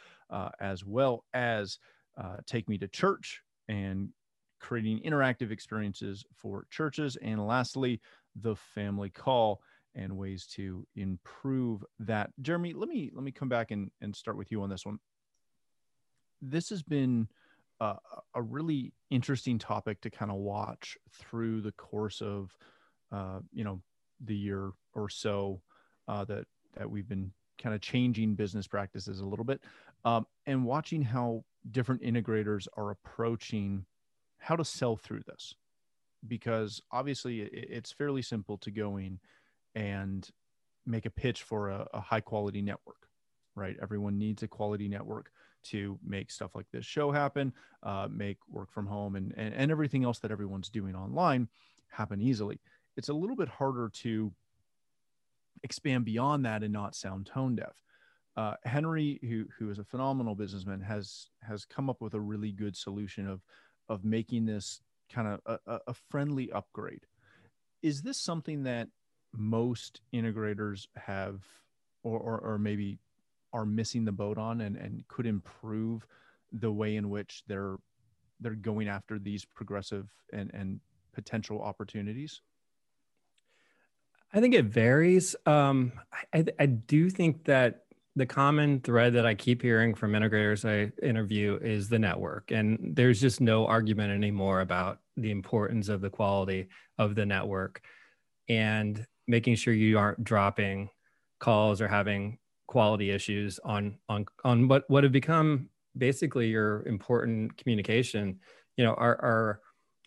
as 0.59 0.87
well 0.87 1.25
as 1.35 1.79
Take 2.47 2.67
Me 2.67 2.79
to 2.79 2.89
Church 2.89 3.43
and 3.69 4.09
creating 4.59 5.01
interactive 5.05 5.51
experiences 5.51 6.25
for 6.35 6.65
churches. 6.71 7.17
And 7.21 7.47
lastly, 7.47 8.01
the 8.35 8.57
family 8.57 9.11
call 9.11 9.61
and 9.95 10.17
ways 10.17 10.47
to 10.55 10.87
improve 10.97 11.85
that. 11.99 12.31
Jeremy, 12.41 12.73
let 12.73 12.89
me 12.89 13.11
let 13.12 13.23
me 13.23 13.33
come 13.33 13.51
back 13.51 13.71
and, 13.71 13.91
and 14.01 14.17
start 14.17 14.39
with 14.39 14.51
you 14.51 14.62
on 14.62 14.71
this 14.71 14.87
one. 14.87 14.99
This 16.41 16.71
has 16.71 16.83
been 16.83 17.29
a, 18.35 18.43
really 18.43 18.93
interesting 19.11 19.59
topic 19.59 20.01
to 20.01 20.11
kind 20.11 20.31
of 20.31 20.37
watch 20.39 20.97
through 21.11 21.61
the 21.61 21.73
course 21.73 22.21
of 22.21 22.57
uh, 23.11 23.41
you 23.53 23.65
know 23.65 23.81
the 24.25 24.37
year 24.37 24.73
or 24.95 25.09
so 25.09 25.61
uh, 26.09 26.25
that 26.25 26.45
that 26.77 26.91
we've 26.91 27.09
been 27.09 27.33
kind 27.61 27.75
of 27.75 27.81
changing 27.81 28.35
business 28.35 28.67
practices 28.67 29.21
a 29.21 29.27
little 29.27 29.45
bit 29.45 29.61
um, 30.05 30.27
and 30.47 30.65
watching 30.65 31.03
how 31.03 31.45
different 31.71 32.03
integrators 32.03 32.67
are 32.77 32.91
approaching 32.91 33.85
how 34.39 34.57
to 34.57 34.65
sell 34.65 34.97
through 34.97 35.23
this. 35.27 35.55
Because 36.27 36.81
obviously 36.93 37.41
it's 37.41 37.93
fairly 37.93 38.23
simple 38.23 38.57
to 38.59 38.71
go 38.71 38.97
in 38.97 39.19
and 39.75 40.29
make 40.87 41.05
a 41.05 41.11
pitch 41.11 41.43
for 41.43 41.71
a, 41.71 41.87
a, 41.93 42.01
high 42.01 42.21
quality 42.21 42.62
network 42.62 43.09
right? 43.55 43.77
Everyone 43.83 44.19
needs 44.19 44.43
a 44.43 44.49
quality 44.49 44.89
network 44.89 45.31
to 45.62 45.99
make 46.04 46.31
stuff 46.31 46.54
like 46.54 46.66
this 46.73 46.85
show 46.85 47.11
happen 47.11 47.52
uh, 47.83 48.09
make 48.11 48.38
work 48.49 48.71
from 48.71 48.87
home 48.87 49.16
and, 49.16 49.35
and 49.37 49.54
and 49.54 49.71
everything 49.71 50.04
else 50.04 50.19
that 50.19 50.31
everyone's 50.31 50.69
doing 50.69 50.95
online 50.95 51.49
happen 51.88 52.21
easily 52.21 52.61
it's 52.97 53.09
a 53.09 53.14
little 53.14 53.37
bit 53.37 53.49
harder 53.49 53.90
to 53.92 54.33
expand 55.62 56.04
beyond 56.04 56.45
that 56.45 56.62
and 56.62 56.73
not 56.73 56.95
sound 56.95 57.26
tone 57.26 57.54
deaf 57.54 57.83
uh, 58.37 58.54
henry 58.64 59.21
who 59.23 59.45
who 59.59 59.71
is 59.71 59.78
a 59.78 59.85
phenomenal 59.85 60.35
businessman 60.35 60.81
has 60.81 61.28
has 61.42 61.64
come 61.64 61.90
up 61.90 62.00
with 62.00 62.14
a 62.14 62.21
really 62.21 62.52
good 62.52 62.76
solution 62.76 63.28
of 63.28 63.42
of 63.88 64.04
making 64.04 64.47
this 64.47 64.81
kind 65.12 65.28
of 65.28 65.61
a, 65.66 65.81
a 65.88 65.95
friendly 66.11 66.50
upgrade. 66.52 67.02
Is 67.83 68.02
this 68.02 68.19
something 68.19 68.62
that 68.64 68.88
most 69.33 70.00
integrators 70.12 70.87
have, 70.97 71.42
or, 72.02 72.19
or, 72.19 72.38
or 72.38 72.59
maybe 72.59 72.99
are 73.52 73.66
missing 73.66 74.04
the 74.04 74.12
boat 74.12 74.38
on, 74.38 74.61
and, 74.62 74.76
and 74.76 75.06
could 75.09 75.26
improve 75.26 76.06
the 76.52 76.73
way 76.73 76.97
in 76.97 77.11
which 77.11 77.42
they're 77.47 77.76
they're 78.40 78.54
going 78.54 78.88
after 78.88 79.18
these 79.18 79.44
progressive 79.44 80.11
and 80.32 80.50
and 80.54 80.80
potential 81.12 81.62
opportunities? 81.62 82.40
I 84.32 84.40
think 84.40 84.54
it 84.54 84.64
varies. 84.64 85.37
Um, 85.44 85.92
I, 86.32 86.44
I 86.59 86.66
do 86.66 87.11
think 87.11 87.44
that 87.44 87.85
the 88.16 88.26
common 88.26 88.80
thread 88.80 89.14
that 89.14 89.26
I 89.26 89.35
keep 89.35 89.62
hearing 89.62 89.94
from 89.94 90.12
integrators 90.12 90.68
I 90.68 90.92
interview 91.04 91.59
is 91.62 91.88
the 91.88 91.99
network. 91.99 92.50
And 92.50 92.78
there's 92.94 93.21
just 93.21 93.40
no 93.40 93.66
argument 93.66 94.12
anymore 94.12 94.61
about 94.61 95.00
the 95.16 95.30
importance 95.30 95.88
of 95.88 96.00
the 96.00 96.11
quality 96.11 96.68
of 96.99 97.14
the 97.14 97.25
network 97.25 97.82
and 98.49 99.06
making 99.26 99.54
sure 99.54 99.73
you 99.73 99.99
aren't 99.99 100.25
dropping 100.25 100.90
calls 101.38 101.80
or 101.80 101.88
having 101.88 102.38
quality 102.66 103.11
issues 103.11 103.59
on 103.64 103.99
on 104.09 104.26
on 104.45 104.69
what 104.69 104.88
what 104.88 105.04
have 105.04 105.12
become 105.12 105.69
basically 105.97 106.49
your 106.49 106.87
important 106.87 107.57
communication. 107.57 108.40
You 108.76 108.85
know, 108.85 108.95
our 108.95 109.21
our 109.23 109.61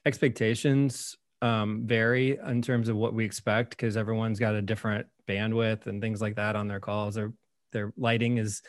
expectations 0.05 1.17
um, 1.41 1.83
vary 1.85 2.37
in 2.37 2.61
terms 2.61 2.89
of 2.89 2.95
what 2.95 3.13
we 3.13 3.25
expect 3.25 3.71
because 3.71 3.97
everyone's 3.97 4.39
got 4.39 4.55
a 4.55 4.61
different 4.61 5.07
bandwidth 5.27 5.87
and 5.87 6.01
things 6.01 6.21
like 6.21 6.35
that 6.35 6.55
on 6.55 6.67
their 6.67 6.79
calls. 6.79 7.17
Or 7.17 7.33
their 7.71 7.93
lighting 7.97 8.37
is 8.37 8.61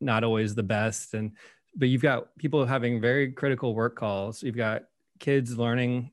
not 0.00 0.24
always 0.24 0.54
the 0.54 0.62
best 0.62 1.14
and 1.14 1.32
but 1.76 1.88
you've 1.88 2.02
got 2.02 2.36
people 2.36 2.64
having 2.64 3.00
very 3.00 3.32
critical 3.32 3.74
work 3.74 3.96
calls 3.96 4.42
you've 4.42 4.56
got 4.56 4.82
kids 5.20 5.56
learning 5.56 6.10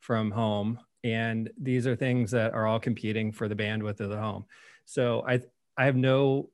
from 0.00 0.30
home 0.30 0.78
and 1.04 1.50
these 1.58 1.86
are 1.86 1.96
things 1.96 2.30
that 2.30 2.52
are 2.52 2.66
all 2.66 2.80
competing 2.80 3.32
for 3.32 3.48
the 3.48 3.54
bandwidth 3.54 4.00
of 4.00 4.10
the 4.10 4.18
home 4.18 4.44
so 4.84 5.24
i 5.26 5.40
i 5.80 5.84
have 5.84 5.96
no 5.96 6.50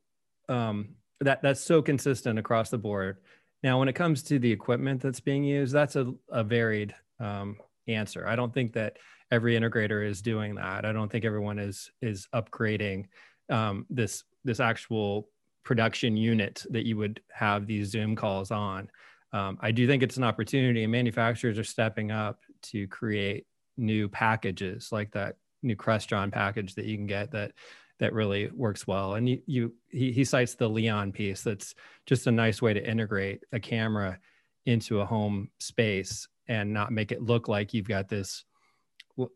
um, 0.49 0.97
that 1.21 1.43
that's 1.43 1.61
so 1.61 1.83
consistent 1.83 2.39
across 2.39 2.71
the 2.71 2.79
board. 2.79 3.19
Now 3.63 3.79
when 3.79 3.89
it 3.89 3.95
comes 3.95 4.23
to 4.25 4.39
the 4.39 4.53
equipment 4.53 5.01
that's 5.01 5.21
being 5.21 5.45
used 5.45 5.73
that's 5.73 5.97
a, 5.97 6.13
a 6.31 6.45
varied 6.45 6.95
um, 7.21 7.57
answer. 7.89 8.27
I 8.27 8.37
don't 8.37 8.53
think 8.53 8.73
that 8.75 8.99
every 9.31 9.59
integrator 9.59 10.07
is 10.07 10.23
doing 10.23 10.55
that. 10.57 10.85
I 10.85 10.93
don't 10.93 11.11
think 11.11 11.25
everyone 11.25 11.59
is 11.59 11.91
is 12.03 12.29
upgrading 12.35 13.07
um, 13.51 13.87
this 13.91 14.25
this 14.45 14.61
actual 14.61 15.29
production 15.65 16.17
unit 16.17 16.65
that 16.71 16.87
you 16.87 16.97
would 16.97 17.21
have 17.33 17.67
these 17.67 17.91
Zoom 17.91 18.15
calls 18.15 18.51
on. 18.51 18.89
Um, 19.33 19.59
I 19.61 19.73
do 19.73 19.87
think 19.87 20.03
it's 20.03 20.17
an 20.17 20.25
opportunity, 20.25 20.85
and 20.85 20.93
manufacturers 20.93 21.59
are 21.59 21.65
stepping 21.65 22.13
up 22.13 22.41
to 22.63 22.87
create 22.87 23.47
new 23.77 24.09
packages 24.09 24.91
like 24.93 25.11
that 25.13 25.37
new 25.63 25.77
Crestron 25.77 26.31
package 26.31 26.75
that 26.77 26.85
you 26.85 26.97
can 26.97 27.07
get 27.07 27.33
that 27.33 27.53
that 27.99 28.13
really 28.13 28.51
works 28.53 28.87
well. 28.87 29.15
And 29.15 29.29
you, 29.29 29.43
you 29.47 29.75
he, 29.89 30.13
he 30.13 30.25
cites 30.25 30.55
the 30.55 30.69
Leon 30.69 31.13
piece. 31.13 31.43
That's 31.43 31.75
just 32.05 32.27
a 32.27 32.33
nice 32.33 32.61
way 32.61 32.75
to 32.75 32.91
integrate 32.91 33.43
a 33.53 33.61
camera 33.61 34.19
into 34.67 35.01
a 35.01 35.07
home 35.07 35.51
space 35.59 36.29
and 36.49 36.73
not 36.73 36.93
make 36.93 37.13
it 37.13 37.23
look 37.23 37.49
like 37.49 37.73
you've 37.73 37.89
got 37.89 38.09
this 38.09 38.45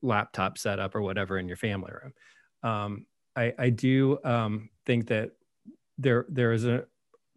laptop 0.03 0.59
setup 0.59 0.95
or 0.95 1.03
whatever 1.03 1.39
in 1.39 1.49
your 1.49 1.57
family 1.57 1.93
room. 1.93 2.13
Um, 2.63 3.07
I, 3.37 3.55
I 3.59 3.71
do 3.71 4.19
um, 4.25 4.69
think 4.87 5.07
that 5.09 5.31
there 5.99 6.27
there 6.29 6.53
is 6.53 6.67
a 6.67 6.85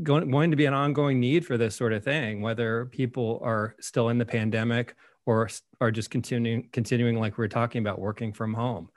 going, 0.01 0.29
going 0.29 0.51
to 0.51 0.57
be 0.57 0.65
an 0.65 0.73
ongoing 0.73 1.19
need 1.19 1.45
for 1.45 1.57
this 1.57 1.75
sort 1.75 1.93
of 1.93 2.03
thing, 2.03 2.41
whether 2.41 2.85
people 2.87 3.39
are 3.43 3.75
still 3.79 4.09
in 4.09 4.17
the 4.17 4.25
pandemic 4.25 4.95
or 5.25 5.49
are 5.79 5.91
just 5.91 6.09
continuing 6.09 6.67
continuing 6.71 7.19
like 7.19 7.37
we 7.37 7.45
are 7.45 7.49
talking 7.49 7.79
about 7.79 7.99
working 7.99 8.33
from 8.33 8.53
home. 8.53 8.89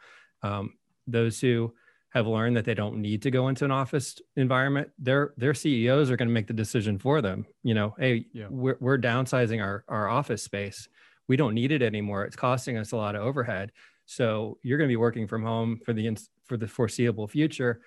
Um, 0.42 0.74
those 1.06 1.40
who 1.40 1.72
have 2.10 2.26
learned 2.26 2.56
that 2.56 2.64
they 2.64 2.74
don't 2.74 2.96
need 2.96 3.22
to 3.22 3.30
go 3.30 3.48
into 3.48 3.64
an 3.64 3.70
office 3.70 4.20
environment, 4.36 4.90
their 4.98 5.34
their 5.36 5.54
CEOs 5.54 6.10
are 6.10 6.16
going 6.16 6.28
to 6.28 6.34
make 6.34 6.46
the 6.46 6.54
decision 6.54 6.98
for 6.98 7.20
them. 7.20 7.46
You 7.62 7.74
know, 7.74 7.94
hey, 7.98 8.26
yeah. 8.32 8.46
we're, 8.48 8.76
we're 8.80 8.98
downsizing 8.98 9.62
our 9.62 9.84
our 9.88 10.08
office 10.08 10.42
space. 10.42 10.88
We 11.28 11.36
don't 11.36 11.54
need 11.54 11.72
it 11.72 11.82
anymore. 11.82 12.24
It's 12.24 12.36
costing 12.36 12.78
us 12.78 12.92
a 12.92 12.96
lot 12.96 13.16
of 13.16 13.22
overhead. 13.22 13.72
So 14.06 14.58
you're 14.62 14.78
going 14.78 14.88
to 14.88 14.92
be 14.92 14.96
working 14.96 15.26
from 15.26 15.42
home 15.42 15.80
for 15.84 15.92
the 15.92 16.16
for 16.46 16.56
the 16.56 16.68
foreseeable 16.68 17.26
future, 17.26 17.80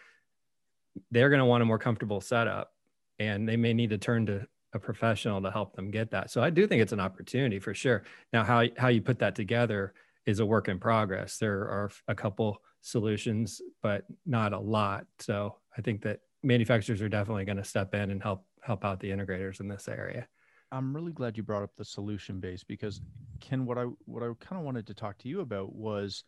they're 1.12 1.30
going 1.30 1.40
to 1.40 1.46
want 1.46 1.64
a 1.64 1.66
more 1.66 1.80
comfortable 1.80 2.22
setup 2.22 2.74
and 3.20 3.48
they 3.48 3.58
may 3.58 3.74
need 3.74 3.90
to 3.90 3.98
turn 3.98 4.26
to 4.28 4.46
a 4.74 4.80
professional 4.80 5.42
to 5.42 5.52
help 5.52 5.76
them 5.76 5.92
get 5.92 6.12
that. 6.12 6.30
So 6.30 6.44
I 6.44 6.50
do 6.50 6.68
think 6.68 6.82
it's 6.82 6.94
an 6.94 7.00
opportunity 7.00 7.60
for 7.60 7.74
sure. 7.74 8.04
Now, 8.32 8.44
how, 8.44 8.66
how 8.78 8.90
you 8.90 9.02
put 9.02 9.20
that 9.20 9.36
together 9.36 9.94
is 10.26 10.40
a 10.40 10.46
work 10.46 10.68
in 10.68 10.80
progress. 10.80 11.38
There 11.38 11.62
are 11.62 11.92
a 12.08 12.16
couple 12.16 12.62
solutions, 12.82 13.62
but 13.82 14.04
not 14.26 14.54
a 14.54 14.60
lot. 14.60 15.06
So 15.20 15.56
I 15.78 15.82
think 15.82 16.02
that 16.04 16.20
manufacturers 16.44 17.02
are 17.02 17.10
definitely 17.10 17.46
going 17.46 17.58
to 17.58 17.64
step 17.64 17.94
in 17.94 18.12
and 18.12 18.22
help 18.22 18.46
help 18.62 18.84
out 18.84 19.00
the 19.00 19.10
integrators 19.10 19.60
in 19.60 19.68
this 19.68 19.88
area. 19.88 20.28
I'm 20.72 20.96
really 20.96 21.14
glad 21.14 21.38
you 21.38 21.44
brought 21.44 21.64
up 21.64 21.72
the 21.78 21.86
solution 21.86 22.40
base 22.40 22.64
because 22.64 23.02
Ken, 23.40 23.66
what 23.66 23.78
I 23.78 23.86
what 24.06 24.24
I 24.24 24.28
kind 24.40 24.60
of 24.60 24.64
wanted 24.64 24.88
to 24.88 24.94
talk 24.94 25.18
to 25.20 25.28
you 25.28 25.42
about 25.42 25.74
was 25.74 26.24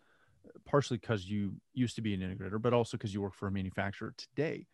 partially 0.66 0.98
because 0.98 1.30
you 1.30 1.54
used 1.74 1.96
to 1.96 2.02
be 2.02 2.14
an 2.14 2.22
integrator, 2.22 2.62
but 2.62 2.74
also 2.74 2.98
because 2.98 3.14
you 3.14 3.22
work 3.22 3.36
for 3.36 3.48
a 3.48 3.52
manufacturer 3.52 4.14
today. 4.18 4.66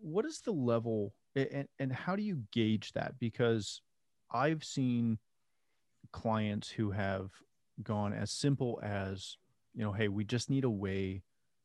What 0.00 0.24
is 0.24 0.40
the 0.40 0.52
level 0.52 1.12
and, 1.34 1.68
and 1.78 1.92
how 1.92 2.16
do 2.16 2.22
you 2.22 2.42
gauge 2.52 2.92
that? 2.92 3.18
Because 3.18 3.82
I've 4.32 4.64
seen 4.64 5.18
clients 6.12 6.68
who 6.68 6.90
have 6.90 7.30
gone 7.82 8.12
as 8.12 8.30
simple 8.30 8.80
as, 8.82 9.36
you 9.74 9.82
know, 9.84 9.92
hey, 9.92 10.08
we 10.08 10.24
just 10.24 10.50
need 10.50 10.64
a 10.64 10.70
way 10.70 11.22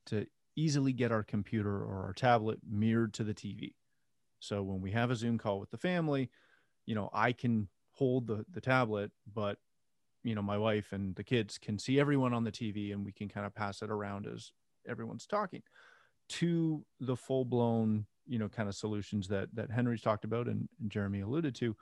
to 0.07 0.27
easily 0.55 0.93
get 0.93 1.11
our 1.11 1.23
computer 1.23 1.83
or 1.83 2.03
our 2.05 2.13
tablet 2.13 2.59
mirrored 2.67 3.13
to 3.15 3.23
the 3.23 3.33
TV. 3.33 3.73
So 4.39 4.61
when 4.61 4.81
we 4.81 4.91
have 4.91 5.11
a 5.11 5.15
Zoom 5.15 5.37
call 5.37 5.59
with 5.59 5.71
the 5.71 5.77
family, 5.77 6.29
you 6.85 6.95
know, 6.95 7.09
I 7.13 7.31
can 7.31 7.67
hold 7.93 8.27
the, 8.27 8.45
the 8.51 8.61
tablet, 8.61 9.11
but 9.31 9.57
you 10.23 10.33
know, 10.33 10.41
my 10.41 10.57
wife 10.57 10.91
and 10.91 11.15
the 11.15 11.23
kids 11.23 11.57
can 11.57 11.77
see 11.77 11.99
everyone 11.99 12.33
on 12.33 12.43
the 12.43 12.51
TV 12.51 12.91
and 12.91 13.05
we 13.05 13.11
can 13.11 13.29
kind 13.29 13.45
of 13.45 13.53
pass 13.53 13.81
it 13.81 13.91
around 13.91 14.27
as 14.27 14.51
everyone's 14.87 15.27
talking 15.27 15.61
to 16.27 16.83
the 16.99 17.15
full 17.15 17.45
blown, 17.45 18.05
you 18.27 18.39
know, 18.39 18.49
kind 18.49 18.67
of 18.67 18.75
solutions 18.75 19.27
that 19.27 19.49
that 19.53 19.71
Henry's 19.71 20.01
talked 20.01 20.25
about 20.25 20.47
and, 20.47 20.67
and 20.81 20.89
Jeremy 20.89 21.21
alluded 21.21 21.55
to, 21.55 21.75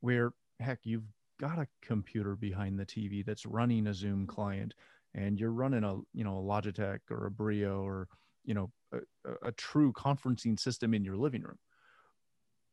where 0.00 0.32
heck, 0.60 0.80
you've 0.82 1.06
got 1.40 1.58
a 1.58 1.68
computer 1.82 2.36
behind 2.36 2.78
the 2.78 2.86
TV 2.86 3.24
that's 3.24 3.46
running 3.46 3.86
a 3.86 3.94
Zoom 3.94 4.26
client 4.26 4.74
and 5.18 5.40
you're 5.40 5.50
running 5.50 5.82
a, 5.82 5.96
you 6.14 6.24
know, 6.24 6.38
a 6.38 6.42
Logitech 6.42 7.00
or 7.10 7.26
a 7.26 7.30
Brio 7.30 7.82
or, 7.82 8.08
you 8.44 8.54
know, 8.54 8.70
a, 8.92 8.98
a 9.48 9.52
true 9.52 9.92
conferencing 9.92 10.58
system 10.58 10.94
in 10.94 11.04
your 11.04 11.16
living 11.16 11.42
room. 11.42 11.58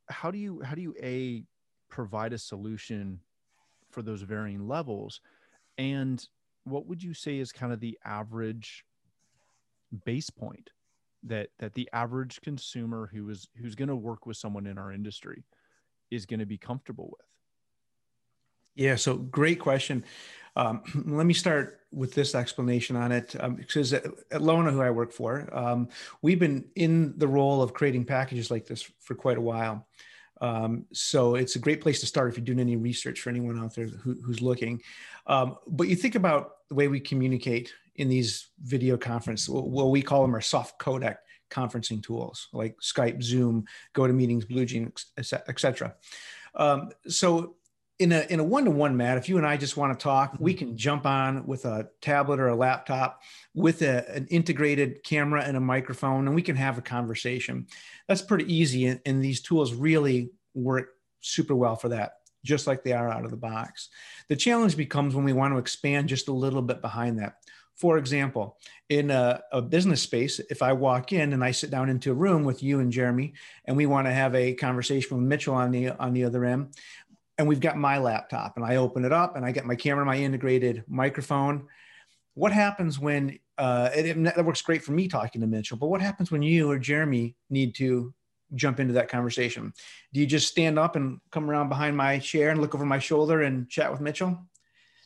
How 0.08 0.30
do 0.30 0.38
you, 0.38 0.62
how 0.62 0.76
do 0.76 0.82
you 0.82 0.94
a 1.02 1.42
provide 1.90 2.32
a 2.32 2.38
solution 2.38 3.20
for 3.90 4.02
those 4.02 4.22
varying 4.22 4.68
levels? 4.68 5.20
And 5.76 6.24
what 6.64 6.86
would 6.86 7.02
you 7.02 7.14
say 7.14 7.38
is 7.38 7.50
kind 7.50 7.72
of 7.72 7.80
the 7.80 7.98
average 8.04 8.84
base 10.04 10.30
point 10.30 10.70
that 11.22 11.48
that 11.58 11.74
the 11.74 11.88
average 11.92 12.40
consumer 12.42 13.10
who 13.12 13.28
is 13.28 13.48
who's 13.56 13.74
going 13.74 13.88
to 13.88 13.96
work 13.96 14.26
with 14.26 14.36
someone 14.36 14.66
in 14.66 14.78
our 14.78 14.92
industry 14.92 15.44
is 16.10 16.26
going 16.26 16.40
to 16.40 16.46
be 16.46 16.58
comfortable 16.58 17.08
with? 17.10 17.26
Yeah, 18.76 18.96
so 18.96 19.16
great 19.16 19.58
question. 19.58 20.04
Um, 20.54 20.82
let 21.06 21.26
me 21.26 21.34
start 21.34 21.80
with 21.90 22.14
this 22.14 22.34
explanation 22.34 22.94
on 22.94 23.10
it. 23.10 23.34
Um, 23.40 23.54
because 23.54 23.92
at, 23.92 24.04
at 24.30 24.42
Lona, 24.42 24.70
who 24.70 24.82
I 24.82 24.90
work 24.90 25.12
for, 25.12 25.48
um, 25.52 25.88
we've 26.22 26.38
been 26.38 26.64
in 26.76 27.14
the 27.16 27.26
role 27.26 27.62
of 27.62 27.72
creating 27.72 28.04
packages 28.04 28.50
like 28.50 28.66
this 28.66 28.82
for 29.00 29.14
quite 29.14 29.38
a 29.38 29.40
while. 29.40 29.86
Um, 30.42 30.84
so 30.92 31.36
it's 31.36 31.56
a 31.56 31.58
great 31.58 31.80
place 31.80 32.00
to 32.00 32.06
start 32.06 32.28
if 32.28 32.36
you're 32.36 32.44
doing 32.44 32.60
any 32.60 32.76
research 32.76 33.20
for 33.20 33.30
anyone 33.30 33.58
out 33.58 33.74
there 33.74 33.86
who, 33.86 34.18
who's 34.22 34.42
looking. 34.42 34.82
Um, 35.26 35.56
but 35.66 35.88
you 35.88 35.96
think 35.96 36.14
about 36.14 36.68
the 36.68 36.74
way 36.74 36.88
we 36.88 37.00
communicate 37.00 37.72
in 37.94 38.10
these 38.10 38.50
video 38.62 38.98
conference, 38.98 39.48
well, 39.48 39.90
we 39.90 40.02
call 40.02 40.20
them 40.20 40.34
our 40.34 40.42
soft 40.42 40.78
codec 40.78 41.16
conferencing 41.50 42.02
tools 42.02 42.48
like 42.52 42.76
Skype, 42.82 43.22
Zoom, 43.22 43.64
GoToMeetings, 43.94 44.44
BlueJean, 44.44 44.92
etc. 45.48 45.94
Um, 46.54 46.90
so 47.08 47.54
in 47.98 48.12
a 48.12 48.26
in 48.28 48.40
a 48.40 48.44
one-to-one 48.44 48.96
Matt, 48.96 49.16
if 49.16 49.28
you 49.28 49.38
and 49.38 49.46
i 49.46 49.56
just 49.56 49.76
want 49.76 49.98
to 49.98 50.02
talk 50.02 50.36
we 50.38 50.52
mm-hmm. 50.52 50.58
can 50.58 50.76
jump 50.76 51.06
on 51.06 51.46
with 51.46 51.64
a 51.64 51.88
tablet 52.00 52.38
or 52.38 52.48
a 52.48 52.56
laptop 52.56 53.22
with 53.54 53.82
a, 53.82 54.08
an 54.14 54.26
integrated 54.28 55.02
camera 55.02 55.42
and 55.42 55.56
a 55.56 55.60
microphone 55.60 56.26
and 56.26 56.34
we 56.34 56.42
can 56.42 56.56
have 56.56 56.78
a 56.78 56.82
conversation. 56.82 57.66
That's 58.08 58.22
pretty 58.22 58.52
easy 58.52 58.86
and, 58.86 59.00
and 59.06 59.24
these 59.24 59.40
tools 59.40 59.72
really 59.72 60.30
work 60.54 60.90
super 61.20 61.56
well 61.56 61.76
for 61.76 61.88
that 61.90 62.12
just 62.46 62.66
like 62.66 62.82
they 62.82 62.92
are 62.92 63.10
out 63.10 63.24
of 63.24 63.30
the 63.30 63.36
box. 63.36 63.90
The 64.28 64.36
challenge 64.36 64.76
becomes 64.76 65.14
when 65.14 65.24
we 65.24 65.32
want 65.32 65.52
to 65.52 65.58
expand 65.58 66.08
just 66.08 66.28
a 66.28 66.32
little 66.32 66.62
bit 66.62 66.80
behind 66.80 67.18
that. 67.18 67.38
For 67.74 67.98
example, 67.98 68.56
in 68.88 69.10
a, 69.10 69.42
a, 69.52 69.60
business 69.60 70.00
space, 70.00 70.40
if 70.48 70.62
I 70.62 70.72
walk 70.72 71.12
in 71.12 71.34
and 71.34 71.44
I 71.44 71.50
sit 71.50 71.70
down 71.70 71.90
into 71.90 72.10
a 72.10 72.14
room 72.14 72.42
with 72.42 72.62
you 72.62 72.80
and 72.80 72.90
Jeremy, 72.90 73.34
and 73.66 73.76
we 73.76 73.84
want 73.84 74.06
to 74.06 74.14
have 74.14 74.34
a 74.34 74.54
conversation 74.54 75.18
with 75.18 75.26
Mitchell 75.26 75.54
on 75.54 75.72
the 75.72 75.90
on 75.90 76.14
the 76.14 76.24
other 76.24 76.46
end, 76.46 76.74
and 77.38 77.46
we've 77.46 77.60
got 77.60 77.76
my 77.76 77.98
laptop 77.98 78.56
and 78.56 78.64
I 78.64 78.76
open 78.76 79.04
it 79.04 79.12
up 79.12 79.36
and 79.36 79.44
I 79.44 79.52
get 79.52 79.66
my 79.66 79.74
camera, 79.74 80.04
my 80.04 80.16
integrated 80.16 80.84
microphone. 80.88 81.66
What 82.34 82.52
happens 82.52 82.98
when 82.98 83.38
uh, 83.58 83.90
it, 83.94 84.22
that 84.24 84.44
works 84.44 84.62
great 84.62 84.82
for 84.82 84.92
me 84.92 85.08
talking 85.08 85.40
to 85.40 85.46
Mitchell, 85.46 85.76
but 85.76 85.88
what 85.88 86.02
happens 86.02 86.30
when 86.30 86.42
you 86.42 86.70
or 86.70 86.78
Jeremy 86.78 87.34
need 87.50 87.74
to 87.76 88.12
jump 88.54 88.80
into 88.80 88.94
that 88.94 89.08
conversation? 89.08 89.72
Do 90.12 90.20
you 90.20 90.26
just 90.26 90.48
stand 90.48 90.78
up 90.78 90.96
and 90.96 91.18
come 91.30 91.50
around 91.50 91.68
behind 91.68 91.96
my 91.96 92.18
chair 92.18 92.50
and 92.50 92.60
look 92.60 92.74
over 92.74 92.86
my 92.86 92.98
shoulder 92.98 93.42
and 93.42 93.68
chat 93.68 93.90
with 93.90 94.00
Mitchell? 94.00 94.38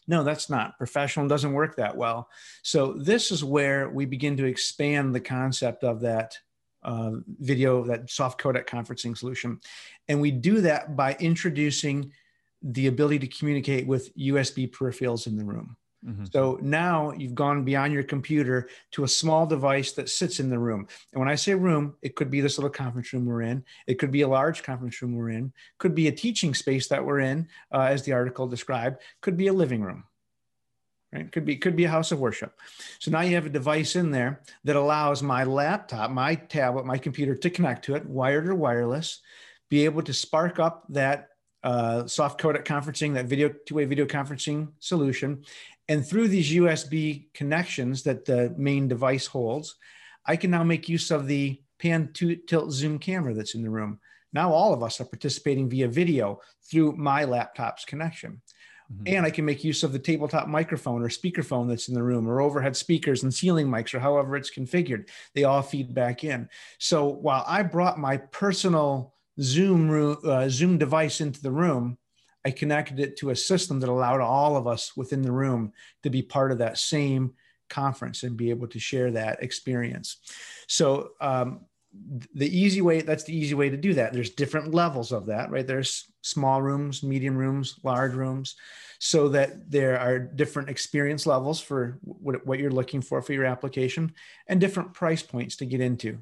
No, 0.06 0.24
that's 0.24 0.50
not 0.50 0.76
professional. 0.76 1.28
Doesn't 1.28 1.52
work 1.52 1.76
that 1.76 1.96
well. 1.96 2.28
So 2.62 2.94
this 2.94 3.30
is 3.30 3.44
where 3.44 3.88
we 3.88 4.06
begin 4.06 4.36
to 4.38 4.44
expand 4.44 5.14
the 5.14 5.20
concept 5.20 5.84
of 5.84 6.00
that 6.00 6.36
uh, 6.82 7.12
video, 7.38 7.84
that 7.84 8.10
soft 8.10 8.40
codec 8.40 8.66
conferencing 8.66 9.16
solution, 9.16 9.60
and 10.08 10.20
we 10.20 10.30
do 10.30 10.62
that 10.62 10.96
by 10.96 11.14
introducing 11.20 12.10
the 12.62 12.86
ability 12.86 13.18
to 13.20 13.26
communicate 13.26 13.86
with 13.86 14.14
USB 14.16 14.70
peripherals 14.70 15.26
in 15.26 15.36
the 15.36 15.44
room. 15.44 15.76
Mm-hmm. 16.06 16.24
So 16.32 16.58
now 16.62 17.12
you've 17.12 17.34
gone 17.34 17.64
beyond 17.64 17.92
your 17.92 18.02
computer 18.02 18.68
to 18.92 19.04
a 19.04 19.08
small 19.08 19.46
device 19.46 19.92
that 19.92 20.08
sits 20.08 20.40
in 20.40 20.48
the 20.48 20.58
room. 20.58 20.86
And 21.12 21.20
when 21.20 21.28
I 21.28 21.34
say 21.34 21.54
room, 21.54 21.94
it 22.00 22.16
could 22.16 22.30
be 22.30 22.40
this 22.40 22.56
little 22.56 22.70
conference 22.70 23.12
room 23.12 23.26
we're 23.26 23.42
in. 23.42 23.64
It 23.86 23.98
could 23.98 24.10
be 24.10 24.22
a 24.22 24.28
large 24.28 24.62
conference 24.62 25.00
room 25.02 25.14
we're 25.14 25.30
in. 25.30 25.52
Could 25.78 25.94
be 25.94 26.08
a 26.08 26.12
teaching 26.12 26.54
space 26.54 26.88
that 26.88 27.04
we're 27.04 27.20
in, 27.20 27.48
uh, 27.72 27.82
as 27.82 28.02
the 28.02 28.12
article 28.12 28.46
described. 28.46 29.02
Could 29.20 29.36
be 29.36 29.48
a 29.48 29.52
living 29.52 29.82
room. 29.82 30.04
Right? 31.12 31.30
Could 31.30 31.44
be 31.44 31.56
could 31.56 31.74
be 31.74 31.84
a 31.84 31.90
house 31.90 32.12
of 32.12 32.20
worship. 32.20 32.54
So 33.00 33.10
now 33.10 33.22
you 33.22 33.34
have 33.34 33.46
a 33.46 33.50
device 33.50 33.96
in 33.96 34.12
there 34.12 34.42
that 34.62 34.76
allows 34.76 35.24
my 35.24 35.42
laptop, 35.42 36.12
my 36.12 36.36
tablet, 36.36 36.86
my 36.86 36.98
computer 36.98 37.34
to 37.34 37.50
connect 37.50 37.84
to 37.86 37.96
it, 37.96 38.06
wired 38.06 38.46
or 38.46 38.54
wireless, 38.54 39.20
be 39.68 39.84
able 39.84 40.02
to 40.02 40.14
spark 40.14 40.60
up 40.60 40.84
that 40.90 41.30
uh, 41.62 42.06
soft 42.06 42.40
codec 42.40 42.64
conferencing, 42.64 43.14
that 43.14 43.26
video 43.26 43.52
two-way 43.66 43.84
video 43.84 44.06
conferencing 44.06 44.68
solution. 44.78 45.44
And 45.88 46.06
through 46.06 46.28
these 46.28 46.52
USB 46.52 47.32
connections 47.34 48.02
that 48.04 48.24
the 48.24 48.54
main 48.56 48.88
device 48.88 49.26
holds, 49.26 49.76
I 50.24 50.36
can 50.36 50.50
now 50.50 50.64
make 50.64 50.88
use 50.88 51.10
of 51.10 51.26
the 51.26 51.60
pan 51.78 52.12
to 52.14 52.36
tilt 52.36 52.70
zoom 52.72 52.98
camera 52.98 53.34
that's 53.34 53.54
in 53.54 53.62
the 53.62 53.70
room. 53.70 53.98
Now 54.32 54.52
all 54.52 54.72
of 54.72 54.82
us 54.82 55.00
are 55.00 55.06
participating 55.06 55.68
via 55.68 55.88
video 55.88 56.40
through 56.70 56.92
my 56.92 57.24
laptop's 57.24 57.84
connection. 57.84 58.40
Mm-hmm. 58.92 59.14
And 59.14 59.26
I 59.26 59.30
can 59.30 59.44
make 59.44 59.64
use 59.64 59.82
of 59.82 59.92
the 59.92 59.98
tabletop 59.98 60.48
microphone 60.48 61.02
or 61.02 61.08
speakerphone 61.08 61.68
that's 61.68 61.88
in 61.88 61.94
the 61.94 62.02
room, 62.02 62.28
or 62.28 62.40
overhead 62.40 62.76
speakers 62.76 63.22
and 63.22 63.32
ceiling 63.32 63.68
mics, 63.68 63.94
or 63.94 64.00
however 64.00 64.36
it's 64.36 64.50
configured. 64.50 65.08
They 65.34 65.44
all 65.44 65.62
feed 65.62 65.94
back 65.94 66.24
in. 66.24 66.48
So 66.78 67.06
while 67.06 67.44
I 67.46 67.62
brought 67.62 67.98
my 67.98 68.16
personal 68.16 69.14
Zoom 69.40 69.90
room, 69.90 70.18
uh, 70.24 70.48
Zoom 70.48 70.78
device 70.78 71.20
into 71.20 71.42
the 71.42 71.50
room, 71.50 71.98
I 72.44 72.50
connected 72.50 73.00
it 73.00 73.16
to 73.18 73.30
a 73.30 73.36
system 73.36 73.80
that 73.80 73.88
allowed 73.88 74.20
all 74.20 74.56
of 74.56 74.66
us 74.66 74.96
within 74.96 75.22
the 75.22 75.32
room 75.32 75.72
to 76.02 76.10
be 76.10 76.22
part 76.22 76.52
of 76.52 76.58
that 76.58 76.78
same 76.78 77.34
conference 77.68 78.22
and 78.22 78.36
be 78.36 78.50
able 78.50 78.66
to 78.68 78.78
share 78.78 79.10
that 79.12 79.42
experience. 79.42 80.16
So 80.66 81.10
um, 81.20 81.60
the 82.34 82.56
easy 82.56 82.80
way 82.80 83.00
that's 83.00 83.24
the 83.24 83.36
easy 83.36 83.54
way 83.54 83.68
to 83.68 83.76
do 83.76 83.94
that 83.94 84.12
there's 84.12 84.30
different 84.30 84.72
levels 84.72 85.10
of 85.10 85.26
that 85.26 85.50
right 85.50 85.66
there's 85.66 86.12
small 86.22 86.62
rooms 86.62 87.02
medium 87.02 87.36
rooms 87.36 87.80
large 87.82 88.12
rooms 88.12 88.54
so 89.00 89.28
that 89.28 89.70
there 89.70 89.98
are 89.98 90.18
different 90.18 90.68
experience 90.68 91.26
levels 91.26 91.60
for 91.60 91.98
what, 92.02 92.46
what 92.46 92.60
you're 92.60 92.70
looking 92.70 93.00
for 93.00 93.20
for 93.20 93.32
your 93.32 93.44
application 93.44 94.12
and 94.46 94.60
different 94.60 94.94
price 94.94 95.22
points 95.22 95.56
to 95.56 95.66
get 95.66 95.80
into 95.80 96.18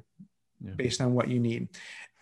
yeah. 0.63 0.71
based 0.75 1.01
on 1.01 1.13
what 1.13 1.27
you 1.27 1.39
need 1.39 1.67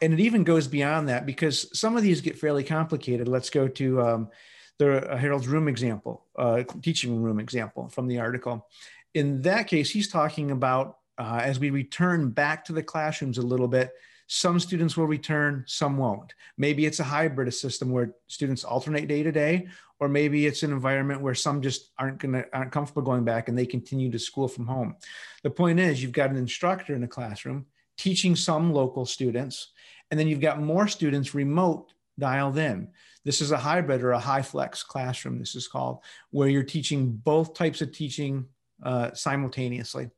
and 0.01 0.13
it 0.13 0.19
even 0.19 0.43
goes 0.43 0.67
beyond 0.67 1.09
that 1.09 1.25
because 1.25 1.67
some 1.77 1.97
of 1.97 2.03
these 2.03 2.21
get 2.21 2.37
fairly 2.37 2.63
complicated. 2.63 3.27
Let's 3.27 3.49
go 3.49 3.67
to 3.67 4.01
um, 4.01 4.29
the 4.77 5.11
uh, 5.11 5.17
Harold's 5.17 5.47
room 5.47 5.67
example, 5.67 6.25
uh, 6.37 6.63
teaching 6.81 7.21
room 7.21 7.39
example 7.39 7.89
from 7.89 8.07
the 8.07 8.19
article. 8.19 8.67
In 9.13 9.41
that 9.41 9.67
case, 9.67 9.89
he's 9.89 10.07
talking 10.07 10.51
about 10.51 10.97
uh, 11.17 11.39
as 11.41 11.59
we 11.59 11.71
return 11.71 12.29
back 12.29 12.65
to 12.65 12.73
the 12.73 12.83
classrooms 12.83 13.39
a 13.39 13.41
little 13.41 13.67
bit, 13.67 13.91
some 14.27 14.59
students 14.59 14.95
will 14.95 15.07
return, 15.07 15.63
some 15.67 15.97
won't. 15.97 16.33
Maybe 16.57 16.85
it's 16.85 16.99
a 16.99 17.03
hybrid 17.03 17.51
system 17.53 17.91
where 17.91 18.13
students 18.27 18.63
alternate 18.63 19.07
day 19.07 19.23
to 19.23 19.31
day, 19.31 19.67
or 19.99 20.09
maybe 20.09 20.45
it's 20.45 20.63
an 20.63 20.71
environment 20.71 21.21
where 21.21 21.33
some 21.33 21.61
just 21.61 21.91
aren't 21.97 22.19
gonna 22.19 22.45
aren't 22.53 22.71
comfortable 22.71 23.01
going 23.01 23.23
back 23.23 23.47
and 23.47 23.57
they 23.57 23.65
continue 23.65 24.11
to 24.11 24.19
school 24.19 24.47
from 24.47 24.67
home. 24.67 24.95
The 25.43 25.49
point 25.49 25.79
is, 25.79 26.03
you've 26.03 26.11
got 26.11 26.29
an 26.29 26.35
instructor 26.35 26.93
in 26.93 27.01
the 27.01 27.07
classroom 27.07 27.65
teaching 27.97 28.35
some 28.35 28.73
local 28.73 29.05
students 29.05 29.69
and 30.11 30.19
then 30.19 30.27
you've 30.27 30.41
got 30.41 30.61
more 30.61 30.87
students 30.87 31.35
remote 31.35 31.93
dialed 32.19 32.57
in. 32.57 32.89
This 33.25 33.41
is 33.41 33.51
a 33.51 33.57
hybrid 33.57 34.01
or 34.03 34.13
a 34.13 34.19
HyFlex 34.19 34.85
classroom, 34.85 35.37
this 35.37 35.55
is 35.55 35.67
called, 35.67 35.99
where 36.31 36.47
you're 36.47 36.63
teaching 36.63 37.11
both 37.11 37.53
types 37.53 37.81
of 37.81 37.91
teaching 37.91 38.45
uh, 38.83 39.13
simultaneously. 39.13 40.09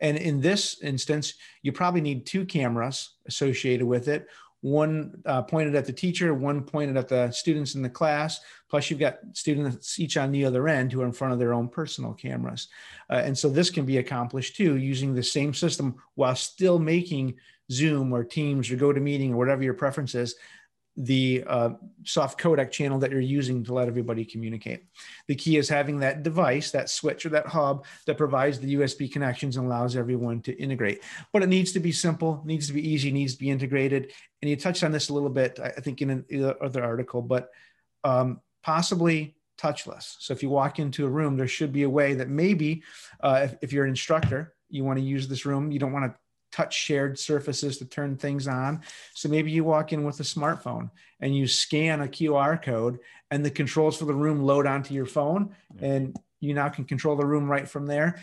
And 0.00 0.16
in 0.16 0.40
this 0.40 0.82
instance, 0.82 1.34
you 1.62 1.72
probably 1.72 2.00
need 2.00 2.26
two 2.26 2.44
cameras 2.44 3.16
associated 3.26 3.86
with 3.86 4.08
it 4.08 4.28
one 4.66 5.22
uh, 5.26 5.42
pointed 5.42 5.76
at 5.76 5.86
the 5.86 5.92
teacher, 5.92 6.34
one 6.34 6.60
pointed 6.60 6.96
at 6.96 7.06
the 7.06 7.30
students 7.30 7.76
in 7.76 7.82
the 7.82 7.88
class. 7.88 8.40
Plus, 8.68 8.90
you've 8.90 8.98
got 8.98 9.20
students 9.32 10.00
each 10.00 10.16
on 10.16 10.32
the 10.32 10.44
other 10.44 10.66
end 10.66 10.90
who 10.90 11.02
are 11.02 11.06
in 11.06 11.12
front 11.12 11.32
of 11.32 11.38
their 11.38 11.54
own 11.54 11.68
personal 11.68 12.12
cameras. 12.12 12.66
Uh, 13.08 13.22
and 13.24 13.38
so 13.38 13.48
this 13.48 13.70
can 13.70 13.86
be 13.86 13.98
accomplished 13.98 14.56
too 14.56 14.76
using 14.76 15.14
the 15.14 15.22
same 15.22 15.54
system 15.54 15.94
while 16.16 16.34
still 16.34 16.80
making 16.80 17.36
Zoom 17.70 18.12
or 18.12 18.24
Teams 18.24 18.68
or 18.68 18.76
GoToMeeting 18.76 19.30
or 19.30 19.36
whatever 19.36 19.62
your 19.62 19.74
preference 19.74 20.16
is 20.16 20.34
the 20.96 21.44
uh, 21.46 21.70
soft 22.04 22.40
codec 22.40 22.70
channel 22.70 22.98
that 22.98 23.10
you're 23.10 23.20
using 23.20 23.62
to 23.64 23.74
let 23.74 23.88
everybody 23.88 24.24
communicate. 24.24 24.84
The 25.28 25.34
key 25.34 25.58
is 25.58 25.68
having 25.68 26.00
that 26.00 26.22
device, 26.22 26.70
that 26.70 26.88
switch 26.88 27.26
or 27.26 27.28
that 27.30 27.46
hub 27.46 27.84
that 28.06 28.16
provides 28.16 28.58
the 28.58 28.74
USB 28.76 29.12
connections 29.12 29.56
and 29.56 29.66
allows 29.66 29.94
everyone 29.94 30.40
to 30.42 30.56
integrate. 30.56 31.02
But 31.32 31.42
it 31.42 31.48
needs 31.48 31.72
to 31.72 31.80
be 31.80 31.92
simple, 31.92 32.42
needs 32.46 32.66
to 32.68 32.72
be 32.72 32.86
easy, 32.86 33.12
needs 33.12 33.34
to 33.34 33.38
be 33.38 33.50
integrated. 33.50 34.12
And 34.40 34.48
you 34.48 34.56
touched 34.56 34.84
on 34.84 34.92
this 34.92 35.10
a 35.10 35.14
little 35.14 35.28
bit, 35.28 35.58
I 35.60 35.68
think, 35.70 36.00
in 36.00 36.24
another 36.30 36.82
article, 36.82 37.20
but 37.20 37.50
um, 38.02 38.40
possibly 38.62 39.36
touchless. 39.58 40.16
So 40.18 40.32
if 40.32 40.42
you 40.42 40.48
walk 40.48 40.78
into 40.78 41.06
a 41.06 41.10
room, 41.10 41.36
there 41.36 41.48
should 41.48 41.72
be 41.72 41.82
a 41.82 41.90
way 41.90 42.14
that 42.14 42.28
maybe 42.28 42.82
uh, 43.20 43.40
if, 43.44 43.56
if 43.62 43.72
you're 43.72 43.84
an 43.84 43.90
instructor, 43.90 44.54
you 44.68 44.84
want 44.84 44.98
to 44.98 45.04
use 45.04 45.28
this 45.28 45.46
room, 45.46 45.70
you 45.70 45.78
don't 45.78 45.92
want 45.92 46.12
to 46.12 46.18
touch 46.52 46.74
shared 46.74 47.18
surfaces 47.18 47.78
to 47.78 47.84
turn 47.84 48.16
things 48.16 48.48
on. 48.48 48.82
So 49.14 49.28
maybe 49.28 49.50
you 49.50 49.64
walk 49.64 49.92
in 49.92 50.04
with 50.04 50.20
a 50.20 50.24
smartphone 50.24 50.90
and 51.20 51.36
you 51.36 51.46
scan 51.46 52.00
a 52.00 52.06
QR 52.06 52.62
code 52.62 52.98
and 53.30 53.44
the 53.44 53.50
controls 53.50 53.98
for 53.98 54.04
the 54.04 54.14
room 54.14 54.42
load 54.42 54.66
onto 54.66 54.94
your 54.94 55.06
phone 55.06 55.54
and 55.80 56.16
you 56.40 56.54
now 56.54 56.68
can 56.68 56.84
control 56.84 57.16
the 57.16 57.26
room 57.26 57.50
right 57.50 57.68
from 57.68 57.86
there, 57.86 58.20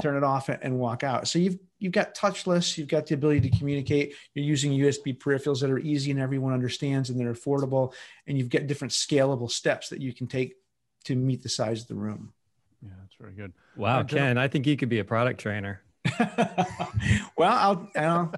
turn 0.00 0.16
it 0.16 0.24
off 0.24 0.48
and 0.48 0.78
walk 0.78 1.04
out. 1.04 1.28
So 1.28 1.38
you've 1.38 1.58
you've 1.78 1.92
got 1.92 2.14
touchless, 2.14 2.78
you've 2.78 2.88
got 2.88 3.06
the 3.06 3.14
ability 3.14 3.50
to 3.50 3.58
communicate, 3.58 4.14
you're 4.34 4.44
using 4.44 4.72
USB 4.72 5.16
peripherals 5.16 5.60
that 5.60 5.70
are 5.70 5.78
easy 5.78 6.10
and 6.10 6.20
everyone 6.20 6.54
understands 6.54 7.10
and 7.10 7.20
they're 7.20 7.34
affordable 7.34 7.92
and 8.26 8.38
you've 8.38 8.48
got 8.48 8.66
different 8.66 8.92
scalable 8.92 9.50
steps 9.50 9.90
that 9.90 10.00
you 10.00 10.14
can 10.14 10.26
take 10.26 10.54
to 11.04 11.14
meet 11.14 11.42
the 11.42 11.48
size 11.48 11.82
of 11.82 11.88
the 11.88 11.94
room. 11.94 12.32
Yeah, 12.82 12.90
that's 13.00 13.14
very 13.20 13.32
good. 13.32 13.52
Wow, 13.76 14.00
uh, 14.00 14.04
Ken, 14.04 14.38
I 14.38 14.48
think 14.48 14.66
you 14.66 14.76
could 14.76 14.88
be 14.88 14.98
a 14.98 15.04
product 15.04 15.40
trainer. 15.40 15.82
well, 17.36 17.52
I'll, 17.52 17.90
I'll, 17.96 18.34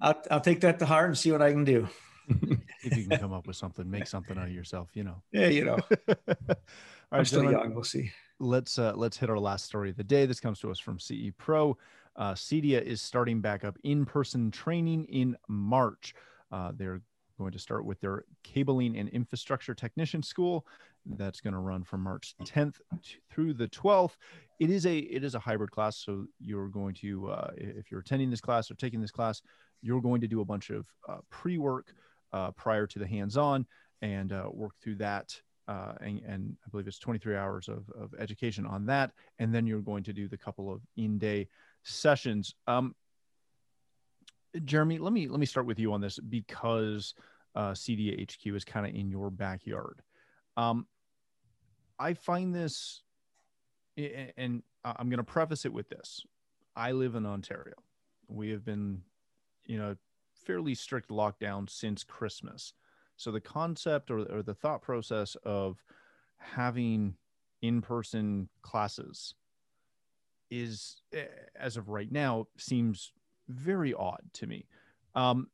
I'll 0.00 0.22
I'll 0.30 0.40
take 0.40 0.60
that 0.60 0.78
to 0.78 0.86
heart 0.86 1.08
and 1.08 1.18
see 1.18 1.32
what 1.32 1.42
I 1.42 1.52
can 1.52 1.64
do. 1.64 1.88
if 2.82 2.96
you 2.96 3.06
can 3.06 3.18
come 3.18 3.32
up 3.32 3.46
with 3.46 3.56
something, 3.56 3.90
make 3.90 4.06
something 4.06 4.38
out 4.38 4.46
of 4.46 4.52
yourself, 4.52 4.88
you 4.94 5.04
know. 5.04 5.22
Yeah, 5.32 5.48
you 5.48 5.64
know. 5.64 5.78
All 6.08 7.18
I'm 7.18 7.24
still 7.24 7.50
young. 7.50 7.74
We'll 7.74 7.84
see. 7.84 8.12
Let's 8.38 8.78
uh, 8.78 8.92
let's 8.94 9.16
hit 9.16 9.30
our 9.30 9.38
last 9.38 9.64
story 9.64 9.90
of 9.90 9.96
the 9.96 10.04
day. 10.04 10.26
This 10.26 10.40
comes 10.40 10.60
to 10.60 10.70
us 10.70 10.78
from 10.78 10.98
CE 10.98 11.30
Pro. 11.36 11.76
Uh, 12.16 12.34
CEDIA 12.34 12.82
is 12.82 13.00
starting 13.00 13.40
back 13.40 13.64
up 13.64 13.78
in-person 13.82 14.50
training 14.50 15.06
in 15.06 15.36
March. 15.48 16.14
Uh, 16.50 16.72
they're 16.74 17.02
going 17.40 17.52
to 17.52 17.58
start 17.58 17.84
with 17.84 18.00
their 18.00 18.24
cabling 18.44 18.96
and 18.96 19.08
infrastructure 19.08 19.74
technician 19.74 20.22
school. 20.22 20.66
That's 21.16 21.40
going 21.40 21.54
to 21.54 21.60
run 21.60 21.82
from 21.82 22.02
march 22.02 22.34
10th 22.44 22.76
through 23.30 23.54
the 23.54 23.68
12th 23.68 24.16
it 24.60 24.68
is 24.68 24.84
a 24.84 24.98
it 24.98 25.24
is 25.24 25.34
a 25.34 25.38
hybrid 25.38 25.70
class 25.70 25.96
so 25.96 26.26
you're 26.38 26.68
going 26.68 26.94
to 26.94 27.30
uh, 27.30 27.50
if 27.56 27.90
you're 27.90 28.00
attending 28.00 28.30
this 28.30 28.42
class 28.42 28.70
or 28.70 28.74
taking 28.74 29.00
this 29.00 29.10
class 29.10 29.40
you're 29.82 30.02
going 30.02 30.20
to 30.20 30.28
do 30.28 30.42
a 30.42 30.44
bunch 30.44 30.70
of 30.70 30.86
uh, 31.08 31.16
pre-work 31.30 31.94
uh, 32.32 32.50
prior 32.52 32.86
to 32.86 32.98
the 32.98 33.06
hands-on 33.06 33.66
and 34.02 34.32
uh, 34.32 34.44
work 34.52 34.72
through 34.82 34.94
that 34.94 35.34
uh, 35.66 35.92
and, 36.00 36.20
and, 36.26 36.56
I 36.66 36.70
believe 36.70 36.88
it's 36.88 36.98
23 36.98 37.36
hours 37.36 37.68
of, 37.68 37.88
of 37.90 38.12
education 38.18 38.66
on 38.66 38.86
that, 38.86 39.12
and 39.38 39.54
then 39.54 39.68
you're 39.68 39.82
going 39.82 40.02
to 40.02 40.12
do 40.12 40.26
the 40.26 40.36
couple 40.36 40.72
of 40.72 40.80
in-day 40.96 41.46
sessions. 41.84 42.56
Um, 42.66 42.96
Jeremy, 44.64 44.98
let 44.98 45.12
me 45.12 45.28
let 45.28 45.38
me 45.38 45.46
start 45.46 45.66
with 45.66 45.78
you 45.78 45.92
on 45.92 46.00
this 46.00 46.18
because 46.18 47.14
uh, 47.54 47.72
CEDIA 47.72 48.30
HQ 48.30 48.54
is 48.54 48.64
kind 48.64 48.86
of 48.86 48.94
in 48.94 49.10
your 49.10 49.30
backyard. 49.30 50.02
Um, 50.56 50.86
I 51.98 52.14
find 52.14 52.54
this, 52.54 53.02
and 53.96 54.62
I'm 54.84 55.08
going 55.08 55.18
to 55.18 55.24
preface 55.24 55.64
it 55.64 55.72
with 55.72 55.88
this: 55.88 56.24
I 56.76 56.92
live 56.92 57.14
in 57.14 57.26
Ontario. 57.26 57.74
We 58.28 58.50
have 58.50 58.64
been, 58.64 59.02
you 59.66 59.78
know, 59.78 59.96
fairly 60.32 60.74
strict 60.74 61.10
lockdown 61.10 61.68
since 61.68 62.04
Christmas. 62.04 62.72
So 63.16 63.30
the 63.30 63.40
concept 63.40 64.10
or, 64.10 64.20
or 64.32 64.42
the 64.42 64.54
thought 64.54 64.80
process 64.80 65.36
of 65.44 65.82
having 66.38 67.16
in-person 67.60 68.48
classes 68.62 69.34
is, 70.50 71.02
as 71.54 71.76
of 71.76 71.90
right 71.90 72.10
now, 72.10 72.46
seems 72.56 73.12
very 73.48 73.92
odd 73.92 74.22
to 74.32 74.46
me. 74.46 74.66
Um, 75.14 75.48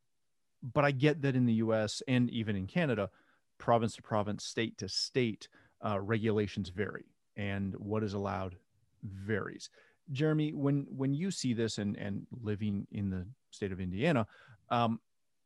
but 0.62 0.84
I 0.84 0.90
get 0.90 1.22
that 1.22 1.36
in 1.36 1.46
the 1.46 1.54
US 1.54 2.02
and 2.08 2.30
even 2.30 2.56
in 2.56 2.66
Canada, 2.66 3.10
province 3.58 3.96
to 3.96 4.02
province, 4.02 4.44
state 4.44 4.78
to 4.78 4.88
state, 4.88 5.48
uh, 5.84 6.00
regulations 6.00 6.68
vary 6.70 7.04
and 7.36 7.74
what 7.76 8.02
is 8.02 8.14
allowed 8.14 8.56
varies. 9.02 9.70
Jeremy, 10.12 10.52
when 10.52 10.86
when 10.88 11.14
you 11.14 11.30
see 11.30 11.52
this 11.52 11.78
and 11.78 11.96
and 11.96 12.26
living 12.42 12.86
in 12.92 13.10
the 13.10 13.26
state 13.50 13.72
of 13.72 13.80
Indiana, 13.80 14.26
um, 14.70 15.00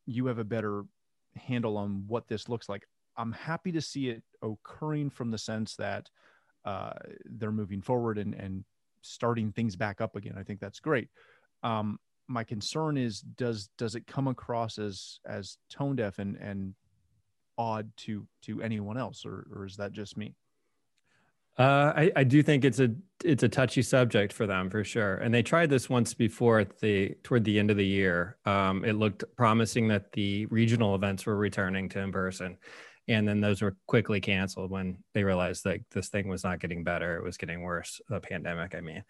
you 0.06 0.26
have 0.26 0.38
a 0.38 0.44
better 0.44 0.84
handle 1.34 1.76
on 1.76 2.04
what 2.06 2.28
this 2.28 2.48
looks 2.48 2.68
like. 2.68 2.86
I'm 3.16 3.32
happy 3.32 3.72
to 3.72 3.80
see 3.80 4.10
it 4.10 4.22
occurring 4.42 5.10
from 5.10 5.30
the 5.30 5.38
sense 5.38 5.76
that 5.76 6.10
uh, 6.64 6.92
they're 7.24 7.52
moving 7.52 7.80
forward 7.80 8.18
and 8.18 8.34
and 8.34 8.64
starting 9.02 9.50
things 9.50 9.76
back 9.76 10.00
up 10.00 10.14
again. 10.14 10.34
I 10.38 10.42
think 10.42 10.60
that's 10.60 10.80
great. 10.80 11.08
Um, 11.62 11.98
my 12.30 12.44
concern 12.44 12.96
is 12.96 13.20
does 13.20 13.68
does 13.76 13.94
it 13.94 14.06
come 14.06 14.28
across 14.28 14.78
as 14.78 15.18
as 15.26 15.58
tone 15.68 15.96
deaf 15.96 16.18
and 16.18 16.36
and 16.36 16.74
odd 17.58 17.90
to 17.96 18.26
to 18.40 18.62
anyone 18.62 18.96
else 18.96 19.26
or 19.26 19.46
or 19.54 19.66
is 19.66 19.76
that 19.76 19.92
just 19.92 20.16
me 20.16 20.34
uh, 21.58 21.92
I, 21.94 22.12
I 22.16 22.24
do 22.24 22.42
think 22.42 22.64
it's 22.64 22.78
a 22.78 22.94
it's 23.22 23.42
a 23.42 23.48
touchy 23.48 23.82
subject 23.82 24.32
for 24.32 24.46
them 24.46 24.70
for 24.70 24.82
sure, 24.82 25.16
and 25.16 25.34
they 25.34 25.42
tried 25.42 25.68
this 25.68 25.90
once 25.90 26.14
before 26.14 26.60
at 26.60 26.78
the 26.78 27.14
toward 27.22 27.44
the 27.44 27.58
end 27.58 27.70
of 27.70 27.76
the 27.76 27.84
year. 27.84 28.38
Um, 28.46 28.82
it 28.82 28.94
looked 28.94 29.24
promising 29.36 29.88
that 29.88 30.12
the 30.12 30.46
regional 30.46 30.94
events 30.94 31.26
were 31.26 31.36
returning 31.36 31.90
to 31.90 31.98
in 31.98 32.12
person, 32.12 32.56
and 33.08 33.28
then 33.28 33.42
those 33.42 33.60
were 33.60 33.76
quickly 33.86 34.22
canceled 34.22 34.70
when 34.70 34.98
they 35.12 35.22
realized 35.22 35.64
that 35.64 35.80
this 35.90 36.08
thing 36.08 36.28
was 36.28 36.44
not 36.44 36.60
getting 36.60 36.82
better; 36.82 37.16
it 37.16 37.24
was 37.24 37.36
getting 37.36 37.60
worse. 37.60 38.00
The 38.08 38.20
pandemic, 38.20 38.74
I 38.74 38.80
mean. 38.80 39.04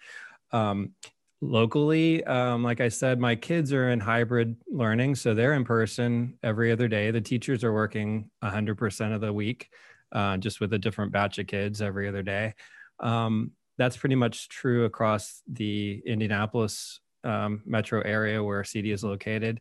Um, 0.50 0.94
locally 1.40 2.22
um, 2.24 2.62
like 2.62 2.80
i 2.80 2.88
said 2.88 3.18
my 3.18 3.34
kids 3.34 3.72
are 3.72 3.90
in 3.90 3.98
hybrid 3.98 4.56
learning 4.70 5.14
so 5.14 5.32
they're 5.32 5.54
in 5.54 5.64
person 5.64 6.38
every 6.42 6.72
other 6.72 6.88
day. 6.88 7.10
The 7.10 7.20
teachers 7.20 7.64
are 7.64 7.72
working 7.72 8.30
100% 8.42 9.14
of 9.14 9.20
the 9.20 9.32
week 9.32 9.70
uh, 10.12 10.36
just 10.36 10.60
with 10.60 10.72
a 10.72 10.78
different 10.78 11.12
batch 11.12 11.38
of 11.38 11.46
kids 11.46 11.80
every 11.80 12.08
other 12.08 12.22
day. 12.22 12.54
Um, 12.98 13.52
that's 13.78 13.96
pretty 13.96 14.16
much 14.16 14.48
true 14.48 14.84
across 14.84 15.42
the 15.50 16.02
indianapolis 16.04 17.00
um, 17.24 17.62
metro 17.64 18.02
area 18.02 18.42
where 18.42 18.62
CEDIA 18.62 18.92
is 18.92 19.04
located. 19.04 19.60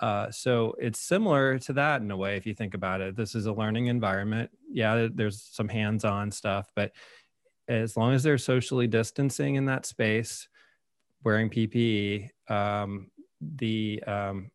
Uh, 0.00 0.30
so 0.30 0.74
it's 0.78 1.00
similar 1.00 1.58
to 1.58 1.74
that 1.74 2.00
in 2.00 2.10
a 2.10 2.16
way 2.16 2.36
if 2.36 2.46
you 2.46 2.54
think 2.54 2.74
about 2.74 3.00
it. 3.00 3.16
This 3.16 3.34
is 3.34 3.46
a 3.46 3.52
learning 3.52 3.86
environment. 3.86 4.50
Yeah 4.70 5.08
there's 5.12 5.42
some 5.42 5.68
hands-on 5.68 6.30
stuff 6.30 6.70
but 6.74 6.92
as 7.68 7.96
long 7.96 8.12
as 8.12 8.22
they're 8.22 8.38
socially 8.38 8.86
distancing 8.86 9.54
in 9.54 9.66
that 9.66 9.86
space 9.86 10.48
wearing 11.24 11.50
PPE, 11.50 12.28
um, 12.48 13.10
the 13.40 14.02
um, 14.06 14.50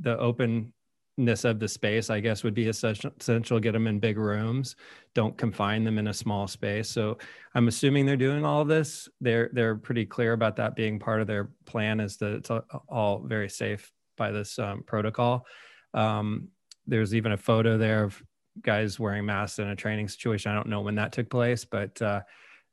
the 0.00 0.18
openness 0.18 1.44
of 1.44 1.60
the 1.60 1.68
space, 1.68 2.10
I 2.10 2.20
guess, 2.20 2.42
would 2.42 2.54
be 2.54 2.68
essential. 2.68 3.60
Get 3.60 3.72
them 3.72 3.86
in 3.86 4.00
big 4.00 4.18
rooms. 4.18 4.76
Don't 5.14 5.36
confine 5.36 5.84
them 5.84 5.98
in 5.98 6.08
a 6.08 6.14
small 6.14 6.48
space. 6.48 6.90
So 6.90 7.18
I'm 7.54 7.68
assuming 7.68 8.06
they're 8.06 8.16
doing 8.16 8.44
all 8.44 8.64
this. 8.64 9.08
They're 9.20 9.50
they're 9.52 9.76
pretty 9.76 10.06
clear 10.06 10.32
about 10.32 10.56
that 10.56 10.76
being 10.76 10.98
part 10.98 11.20
of 11.20 11.26
their 11.26 11.50
plan. 11.66 12.00
Is 12.00 12.16
that 12.18 12.32
it's 12.32 12.50
all 12.88 13.22
very 13.24 13.48
safe 13.48 13.92
by 14.16 14.30
this 14.30 14.58
um, 14.58 14.82
protocol. 14.86 15.46
Um, 15.92 16.48
there's 16.86 17.14
even 17.14 17.32
a 17.32 17.36
photo 17.36 17.78
there 17.78 18.04
of 18.04 18.20
guys 18.62 19.00
wearing 19.00 19.26
masks 19.26 19.58
in 19.58 19.68
a 19.68 19.76
training 19.76 20.08
situation. 20.08 20.52
I 20.52 20.54
don't 20.54 20.68
know 20.68 20.80
when 20.80 20.94
that 20.96 21.12
took 21.12 21.30
place, 21.30 21.64
but 21.64 22.00
uh, 22.02 22.20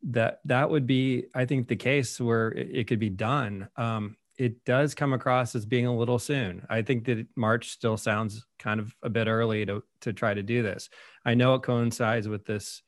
that 0.03 0.39
that 0.45 0.69
would 0.69 0.87
be 0.87 1.25
i 1.35 1.45
think 1.45 1.67
the 1.67 1.75
case 1.75 2.19
where 2.19 2.49
it, 2.49 2.69
it 2.71 2.87
could 2.87 2.99
be 2.99 3.09
done. 3.09 3.69
Um, 3.75 4.17
it 4.37 4.65
does 4.65 4.95
come 4.95 5.13
across 5.13 5.53
as 5.53 5.67
being 5.67 5.85
a 5.85 5.95
little 5.95 6.17
soon. 6.17 6.65
I 6.67 6.81
think 6.81 7.05
that 7.05 7.27
march 7.35 7.69
still 7.69 7.95
sounds 7.95 8.43
kind 8.57 8.79
of 8.79 8.95
a 9.03 9.09
bit 9.09 9.27
early 9.27 9.67
to 9.67 9.83
to 10.01 10.13
try 10.13 10.33
to 10.33 10.41
do 10.41 10.63
this. 10.63 10.89
I 11.23 11.35
know 11.35 11.53
it 11.55 11.63
coincides 11.63 12.27
with 12.27 12.45
this 12.45 12.81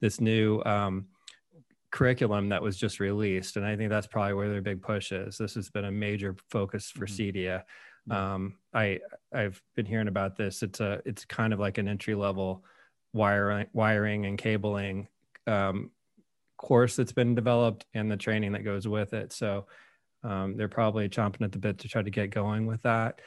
this 0.00 0.20
new 0.20 0.62
um, 0.66 1.06
curriculum 1.90 2.50
that 2.50 2.62
was 2.62 2.76
just 2.76 3.00
released 3.00 3.56
and 3.56 3.64
i 3.64 3.74
think 3.74 3.88
that's 3.88 4.06
probably 4.06 4.34
where 4.34 4.50
their 4.50 4.60
big 4.60 4.82
push 4.82 5.10
is. 5.12 5.38
This 5.38 5.54
has 5.54 5.70
been 5.70 5.86
a 5.86 5.90
major 5.90 6.36
focus 6.50 6.90
for 6.90 7.06
mm-hmm. 7.06 7.38
cedia 7.38 7.62
Um, 8.10 8.58
I 8.74 9.00
I've 9.32 9.62
been 9.76 9.86
hearing 9.86 10.08
about 10.08 10.36
this. 10.36 10.62
It's 10.62 10.80
a 10.80 11.00
it's 11.06 11.24
kind 11.24 11.52
of 11.54 11.58
like 11.58 11.78
an 11.78 11.88
entry 11.88 12.14
level 12.14 12.64
wiring 13.14 13.68
wiring 13.72 14.26
and 14.26 14.36
cabling 14.36 15.08
um, 15.46 15.90
course 16.58 16.96
that's 16.96 17.12
been 17.12 17.34
developed 17.34 17.86
and 17.94 18.10
the 18.10 18.16
training 18.16 18.52
that 18.52 18.64
goes 18.64 18.86
with 18.86 19.14
it. 19.14 19.32
So 19.32 19.66
um, 20.22 20.56
they're 20.56 20.68
probably 20.68 21.08
chomping 21.08 21.42
at 21.42 21.52
the 21.52 21.58
bit 21.58 21.78
to 21.78 21.88
try 21.88 22.02
to 22.02 22.10
get 22.10 22.30
going 22.30 22.66
with 22.66 22.82
that. 22.82 23.20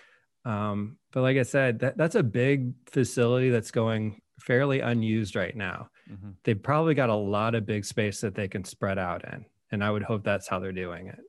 Um, 0.46 0.98
but 1.12 1.22
like 1.22 1.38
I 1.38 1.44
said, 1.44 1.80
that, 1.80 1.98
that's 1.98 2.16
a 2.16 2.24
big 2.24 2.74
facility 2.86 3.50
that's 3.50 3.72
going 3.72 4.22
fairly 4.40 4.82
unused 4.82 5.36
right 5.36 5.56
now. 5.56 5.90
Mm-hmm. 6.12 6.32
They've 6.44 6.62
probably 6.62 6.94
got 6.94 7.10
a 7.10 7.16
lot 7.16 7.56
of 7.56 7.66
big 7.66 7.86
space 7.86 8.22
that 8.22 8.36
they 8.36 8.48
can 8.48 8.64
spread 8.64 8.98
out 8.98 9.24
in. 9.32 9.46
And 9.72 9.84
I 9.84 9.90
would 9.92 10.04
hope 10.04 10.24
that's 10.24 10.48
how 10.48 10.60
they're 10.60 10.72
doing 10.72 11.08
it. 11.08 11.20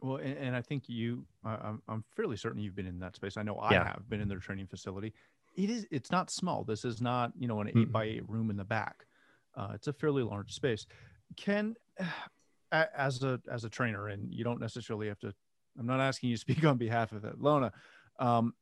Well, 0.00 0.16
and, 0.16 0.38
and 0.38 0.56
I 0.56 0.62
think 0.62 0.84
you, 0.88 1.24
uh, 1.44 1.58
I'm, 1.62 1.82
I'm 1.88 2.04
fairly 2.16 2.36
certain 2.36 2.62
you've 2.62 2.76
been 2.76 2.86
in 2.86 2.98
that 3.00 3.16
space. 3.16 3.36
I 3.36 3.42
know 3.42 3.56
I 3.56 3.72
yeah. 3.72 3.84
have 3.88 4.08
been 4.08 4.20
in 4.20 4.28
their 4.28 4.38
training 4.38 4.66
facility. 4.66 5.12
It 5.56 5.68
is, 5.68 5.86
it's 5.90 6.10
not 6.10 6.30
small. 6.30 6.64
This 6.64 6.84
is 6.84 7.02
not, 7.02 7.32
you 7.38 7.48
know, 7.48 7.60
an 7.60 7.68
8 7.68 7.74
mm-hmm. 7.74 7.90
by 7.90 8.04
eight 8.04 8.28
room 8.28 8.50
in 8.50 8.56
the 8.56 8.64
back. 8.64 9.04
Uh, 9.54 9.72
it's 9.74 9.88
a 9.88 9.92
fairly 9.92 10.22
large 10.22 10.52
space. 10.52 10.86
Ken, 11.36 11.76
as 12.72 13.22
a 13.22 13.40
as 13.50 13.64
a 13.64 13.68
trainer, 13.68 14.08
and 14.08 14.32
you 14.32 14.44
don't 14.44 14.60
necessarily 14.60 15.08
have 15.08 15.18
to. 15.20 15.32
I'm 15.78 15.86
not 15.86 16.00
asking 16.00 16.30
you 16.30 16.36
to 16.36 16.40
speak 16.52 16.64
on 16.64 16.76
behalf 16.76 17.12
of 17.12 17.22
Atlona, 17.22 17.72
um, 18.18 18.54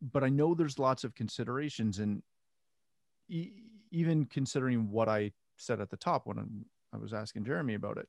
but 0.00 0.24
I 0.24 0.28
know 0.28 0.54
there's 0.54 0.78
lots 0.78 1.04
of 1.04 1.14
considerations, 1.14 1.98
and 1.98 2.22
e- 3.28 3.52
even 3.90 4.26
considering 4.26 4.90
what 4.90 5.08
I 5.08 5.32
said 5.56 5.80
at 5.80 5.90
the 5.90 5.96
top 5.96 6.26
when 6.26 6.64
I 6.92 6.96
was 6.96 7.12
asking 7.12 7.44
Jeremy 7.44 7.74
about 7.74 7.98
it, 7.98 8.08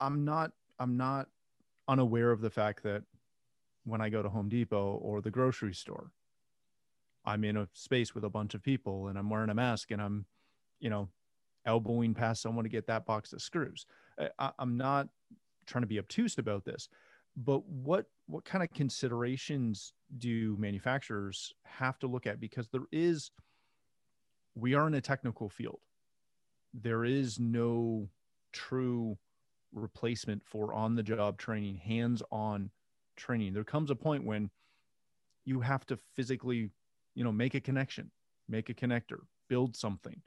I'm 0.00 0.24
not 0.24 0.52
I'm 0.78 0.96
not 0.96 1.28
unaware 1.88 2.30
of 2.30 2.40
the 2.40 2.50
fact 2.50 2.82
that 2.84 3.02
when 3.84 4.00
I 4.00 4.10
go 4.10 4.22
to 4.22 4.28
Home 4.28 4.48
Depot 4.48 5.00
or 5.02 5.20
the 5.20 5.30
grocery 5.30 5.74
store, 5.74 6.10
I'm 7.24 7.44
in 7.44 7.56
a 7.56 7.68
space 7.72 8.14
with 8.14 8.24
a 8.24 8.30
bunch 8.30 8.54
of 8.54 8.62
people 8.62 9.08
and 9.08 9.18
I'm 9.18 9.30
wearing 9.30 9.50
a 9.50 9.54
mask 9.54 9.90
and 9.90 10.00
I'm, 10.00 10.26
you 10.78 10.90
know, 10.90 11.08
elbowing 11.68 12.14
past 12.14 12.42
someone 12.42 12.64
to 12.64 12.70
get 12.70 12.86
that 12.86 13.06
box 13.06 13.32
of 13.32 13.42
screws. 13.42 13.86
I, 14.38 14.50
I'm 14.58 14.76
not 14.76 15.08
trying 15.66 15.82
to 15.82 15.88
be 15.88 15.98
obtuse 15.98 16.38
about 16.38 16.64
this, 16.64 16.88
but 17.36 17.64
what 17.66 18.06
what 18.26 18.44
kind 18.44 18.64
of 18.64 18.72
considerations 18.72 19.92
do 20.18 20.56
manufacturers 20.58 21.54
have 21.64 21.98
to 22.00 22.06
look 22.06 22.26
at? 22.26 22.40
Because 22.40 22.68
there 22.68 22.86
is, 22.92 23.30
we 24.54 24.74
are 24.74 24.86
in 24.86 24.94
a 24.94 25.00
technical 25.00 25.48
field. 25.48 25.80
There 26.74 27.06
is 27.06 27.38
no 27.38 28.08
true 28.52 29.16
replacement 29.72 30.44
for 30.44 30.74
on 30.74 30.94
the 30.94 31.02
job 31.02 31.38
training, 31.38 31.76
hands 31.76 32.22
on 32.30 32.70
training. 33.16 33.54
There 33.54 33.64
comes 33.64 33.90
a 33.90 33.94
point 33.94 34.24
when 34.24 34.50
you 35.46 35.60
have 35.60 35.86
to 35.86 35.98
physically, 36.14 36.70
you 37.14 37.24
know, 37.24 37.32
make 37.32 37.54
a 37.54 37.60
connection, 37.60 38.10
make 38.46 38.68
a 38.68 38.74
connector, 38.74 39.20
build 39.48 39.74
something 39.74 40.20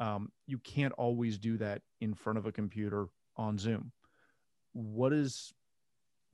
um, 0.00 0.30
you 0.46 0.58
can't 0.58 0.92
always 0.94 1.38
do 1.38 1.56
that 1.58 1.82
in 2.00 2.14
front 2.14 2.38
of 2.38 2.46
a 2.46 2.52
computer 2.52 3.06
on 3.36 3.58
zoom. 3.58 3.92
What 4.72 5.12
is 5.12 5.52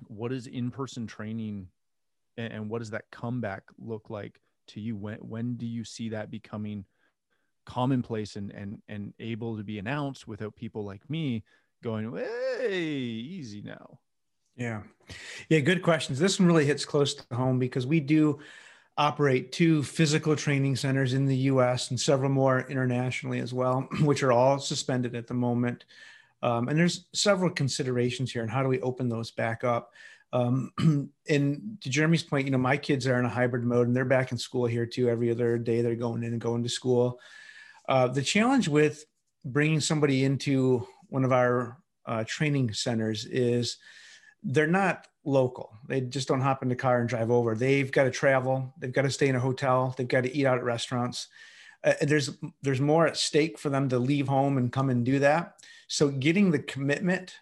what 0.09 0.33
is 0.33 0.48
in-person 0.48 1.07
training 1.07 1.68
and, 2.37 2.53
and 2.53 2.70
what 2.70 2.81
does 2.81 2.90
that 2.90 3.11
comeback 3.12 3.62
look 3.79 4.11
like 4.11 4.40
to 4.68 4.81
you? 4.81 4.96
When 4.96 5.18
when 5.18 5.55
do 5.57 5.66
you 5.66 5.85
see 5.85 6.09
that 6.11 6.31
becoming 6.31 6.85
commonplace 7.64 8.37
and 8.37 8.51
and 8.53 8.83
and 8.88 9.14
able 9.20 9.57
to 9.57 9.62
be 9.62 9.79
announced 9.79 10.27
without 10.27 10.57
people 10.57 10.85
like 10.85 11.09
me 11.09 11.44
going 11.83 12.16
hey 12.16 12.81
easy 12.81 13.62
now 13.62 13.98
yeah. 14.57 14.83
Yeah 15.48 15.61
good 15.61 15.83
questions. 15.83 16.18
This 16.18 16.38
one 16.38 16.46
really 16.46 16.66
hits 16.66 16.85
close 16.85 17.14
to 17.14 17.35
home 17.35 17.59
because 17.59 17.87
we 17.87 18.01
do 18.01 18.38
operate 18.98 19.52
two 19.52 19.83
physical 19.83 20.37
training 20.37 20.76
centers 20.76 21.14
in 21.14 21.26
the 21.26 21.37
US 21.37 21.90
and 21.90 21.98
several 21.98 22.31
more 22.31 22.61
internationally 22.68 23.40
as 23.40 23.52
well, 23.52 23.88
which 24.02 24.22
are 24.22 24.33
all 24.33 24.59
suspended 24.59 25.14
at 25.14 25.26
the 25.26 25.35
moment. 25.35 25.85
Um, 26.42 26.68
and 26.68 26.78
there's 26.78 27.07
several 27.14 27.50
considerations 27.50 28.33
here 28.33 28.42
and 28.42 28.50
how 28.50 28.62
do 28.62 28.68
we 28.68 28.81
open 28.81 29.09
those 29.09 29.31
back 29.31 29.64
up? 29.64 29.92
Um, 30.33 30.72
and 31.28 31.78
to 31.81 31.90
Jeremy's 31.90 32.22
point, 32.22 32.46
you 32.46 32.50
know, 32.50 32.59
my 32.59 32.76
kids 32.76 33.07
are 33.07 33.18
in 33.18 33.24
a 33.24 33.31
hybrid 33.31 33.64
mode 33.64 33.87
and 33.87 33.96
they're 33.96 34.05
back 34.05 34.33
in 34.33 34.38
school 34.38 34.66
here 34.66 34.87
too. 34.87 35.09
Every 35.09 35.31
other 35.31 35.57
day 35.59 35.81
they're 35.81 35.94
going 35.94 36.22
in 36.22 36.33
and 36.33 36.40
going 36.40 36.62
to 36.62 36.68
school. 36.68 37.20
Uh, 37.88 38.09
the 38.09 38.22
challenge 38.22 38.68
with 38.68 39.05
bringing 39.44 39.81
somebody 39.81 40.24
into 40.24 40.87
one 41.09 41.24
of 41.24 41.33
our 41.33 41.78
uh, 42.07 42.24
training 42.26 42.72
centers 42.72 43.26
is 43.26 43.78
they're 44.42 44.66
not 44.66 45.07
local. 45.24 45.76
They 45.87 46.00
just 46.00 46.28
don't 46.28 46.40
hop 46.40 46.62
in 46.62 46.68
the 46.68 46.76
car 46.76 47.00
and 47.00 47.09
drive 47.09 47.31
over. 47.31 47.55
They've 47.55 47.90
got 47.90 48.05
to 48.05 48.11
travel. 48.11 48.72
They've 48.78 48.92
got 48.92 49.02
to 49.02 49.11
stay 49.11 49.28
in 49.28 49.37
a 49.37 49.40
hotel. 49.40 49.94
They've 49.96 50.09
got 50.09 50.24
to 50.24 50.37
eat 50.37 50.46
out 50.46 50.59
at 50.59 50.64
restaurants. 50.64 51.28
Uh, 51.85 51.94
there's 52.02 52.31
there's 52.62 52.81
more 52.81 53.07
at 53.07 53.16
stake 53.16 53.59
for 53.59 53.68
them 53.68 53.88
to 53.88 53.98
leave 53.98 54.28
home 54.28 54.59
and 54.59 54.72
come 54.72 54.90
and 54.90 55.05
do 55.05 55.18
that. 55.20 55.57
So 55.88 56.09
getting 56.09 56.50
the 56.50 56.61
commitment 56.61 57.37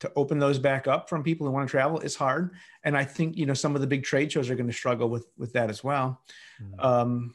to 0.00 0.12
open 0.14 0.38
those 0.38 0.58
back 0.58 0.86
up 0.86 1.08
from 1.08 1.22
people 1.22 1.46
who 1.46 1.52
want 1.52 1.68
to 1.68 1.70
travel 1.70 1.98
is 2.00 2.14
hard. 2.14 2.52
And 2.84 2.96
I 2.96 3.04
think 3.04 3.36
you 3.36 3.46
know 3.46 3.54
some 3.54 3.74
of 3.74 3.80
the 3.80 3.86
big 3.86 4.04
trade 4.04 4.30
shows 4.30 4.50
are 4.50 4.54
going 4.54 4.68
to 4.68 4.72
struggle 4.72 5.08
with 5.08 5.26
with 5.36 5.52
that 5.54 5.70
as 5.70 5.82
well. 5.82 6.20
Mm-hmm. 6.62 6.80
Um, 6.80 7.34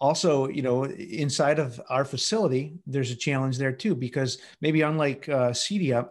also, 0.00 0.48
you 0.48 0.62
know, 0.62 0.84
inside 0.84 1.58
of 1.58 1.80
our 1.88 2.04
facility, 2.04 2.74
there's 2.86 3.10
a 3.10 3.16
challenge 3.16 3.58
there 3.58 3.72
too, 3.72 3.94
because 3.94 4.38
maybe 4.60 4.82
unlike 4.82 5.28
uh, 5.28 5.54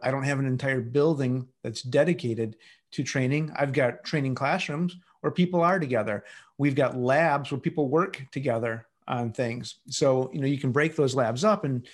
I 0.02 0.12
don't 0.12 0.24
have 0.24 0.40
an 0.40 0.48
entire 0.48 0.82
building 0.82 1.48
that's 1.64 1.82
dedicated 1.82 2.58
to 2.94 3.04
training. 3.04 3.52
I've 3.56 3.74
got 3.74 4.04
training 4.04 4.36
classrooms 4.36 4.98
where 5.22 5.32
people 5.32 5.62
are 5.62 5.80
together. 5.80 6.24
We've 6.58 6.76
got 6.76 6.98
labs 6.98 7.52
where 7.52 7.60
people 7.60 7.90
work 7.90 8.24
together 8.32 8.88
on 9.08 9.32
things. 9.32 9.76
So, 9.90 10.32
you 10.34 10.40
know, 10.40 10.48
you 10.48 10.58
can 10.58 10.72
break 10.72 10.96
those 10.96 11.14
labs 11.14 11.44
up 11.44 11.64
and 11.64 11.88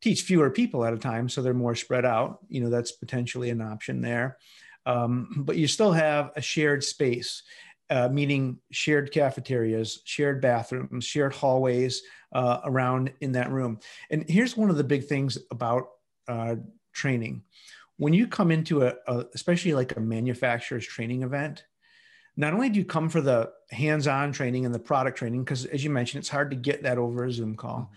teach 0.00 0.22
fewer 0.22 0.50
people 0.50 0.84
at 0.84 0.92
a 0.92 0.98
time 0.98 1.28
so 1.28 1.42
they're 1.42 1.54
more 1.54 1.74
spread 1.74 2.04
out. 2.04 2.38
You 2.48 2.62
know, 2.62 2.70
that's 2.70 2.92
potentially 2.92 3.50
an 3.50 3.60
option 3.60 4.00
there. 4.00 4.38
Um, 4.86 5.44
but 5.44 5.56
you 5.56 5.68
still 5.68 5.92
have 5.92 6.30
a 6.34 6.40
shared 6.40 6.82
space 6.82 7.42
uh, 7.90 8.08
meaning 8.08 8.58
shared 8.70 9.12
cafeterias, 9.12 10.00
shared 10.04 10.40
bathrooms, 10.40 11.04
shared 11.04 11.32
hallways 11.32 12.02
uh, 12.32 12.60
around 12.64 13.12
in 13.20 13.32
that 13.32 13.50
room. 13.50 13.78
And 14.10 14.24
here's 14.28 14.56
one 14.56 14.70
of 14.70 14.76
the 14.76 14.84
big 14.84 15.06
things 15.06 15.38
about 15.50 15.88
uh, 16.28 16.56
training. 16.92 17.42
When 17.96 18.12
you 18.12 18.26
come 18.26 18.50
into 18.50 18.82
a, 18.82 18.94
a, 19.06 19.24
especially 19.34 19.74
like 19.74 19.96
a 19.96 20.00
manufacturer's 20.00 20.86
training 20.86 21.22
event, 21.22 21.64
not 22.36 22.54
only 22.54 22.68
do 22.68 22.78
you 22.78 22.84
come 22.84 23.08
for 23.08 23.20
the 23.20 23.50
hands-on 23.70 24.32
training 24.32 24.64
and 24.64 24.74
the 24.74 24.78
product 24.78 25.18
training, 25.18 25.42
because 25.42 25.64
as 25.64 25.82
you 25.82 25.90
mentioned, 25.90 26.20
it's 26.20 26.28
hard 26.28 26.50
to 26.50 26.56
get 26.56 26.84
that 26.84 26.98
over 26.98 27.24
a 27.24 27.32
Zoom 27.32 27.56
call. 27.56 27.78
Mm-hmm. 27.78 27.94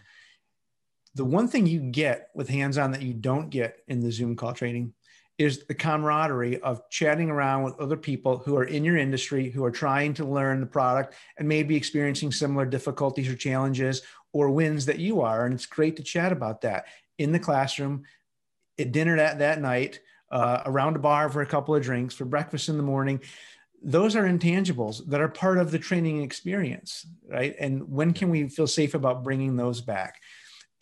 The 1.14 1.26
one 1.26 1.48
thing 1.48 1.68
you 1.68 1.82
get 1.82 2.30
with 2.34 2.50
hands-on 2.50 2.92
that 2.92 3.02
you 3.02 3.14
don't 3.14 3.50
get 3.50 3.84
in 3.88 4.00
the 4.00 4.12
Zoom 4.12 4.36
call 4.36 4.54
training 4.54 4.94
is 5.42 5.64
the 5.66 5.74
camaraderie 5.74 6.62
of 6.62 6.88
chatting 6.90 7.32
around 7.32 7.64
with 7.64 7.80
other 7.80 7.98
people 7.98 8.38
who 8.38 8.56
are 8.56 8.66
in 8.66 8.84
your 8.84 8.96
industry, 8.96 9.50
who 9.50 9.66
are 9.66 9.72
trying 9.72 10.14
to 10.14 10.24
learn 10.24 10.60
the 10.60 10.68
product 10.68 11.16
and 11.40 11.48
maybe 11.48 11.76
experiencing 11.76 12.32
similar 12.32 12.64
difficulties 12.64 13.28
or 13.28 13.36
challenges 13.36 14.04
or 14.34 14.52
wins 14.52 14.86
that 14.86 15.00
you 15.00 15.22
are. 15.22 15.46
And 15.46 15.56
it's 15.56 15.66
great 15.66 15.96
to 15.98 16.04
chat 16.04 16.32
about 16.32 16.62
that 16.62 16.86
in 17.18 17.32
the 17.32 17.40
classroom, 17.40 18.04
at 18.78 18.92
dinner 18.92 19.18
that, 19.18 19.40
that 19.40 19.60
night, 19.60 20.00
uh, 20.30 20.62
around 20.68 20.96
a 20.96 21.00
bar 21.00 21.28
for 21.28 21.42
a 21.42 21.48
couple 21.48 21.74
of 21.74 21.82
drinks, 21.82 22.14
for 22.14 22.26
breakfast 22.26 22.70
in 22.70 22.78
the 22.78 22.84
morning. 22.84 23.20
Those 23.82 24.16
are 24.16 24.26
intangibles 24.26 25.08
that 25.08 25.22
are 25.22 25.28
part 25.28 25.58
of 25.58 25.72
the 25.72 25.80
training 25.80 26.22
experience, 26.22 27.08
right? 27.28 27.56
And 27.60 27.90
when 27.90 28.14
can 28.14 28.30
we 28.30 28.48
feel 28.48 28.68
safe 28.68 28.94
about 28.94 29.24
bringing 29.24 29.56
those 29.56 29.82
back? 29.82 30.22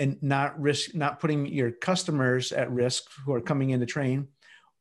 and 0.01 0.17
not 0.23 0.57
risk 0.57 0.95
not 0.95 1.19
putting 1.19 1.45
your 1.45 1.71
customers 1.71 2.53
at 2.53 2.71
risk 2.71 3.03
who 3.25 3.33
are 3.33 3.41
coming 3.41 3.71
in 3.71 3.81
to 3.81 3.85
train 3.85 4.29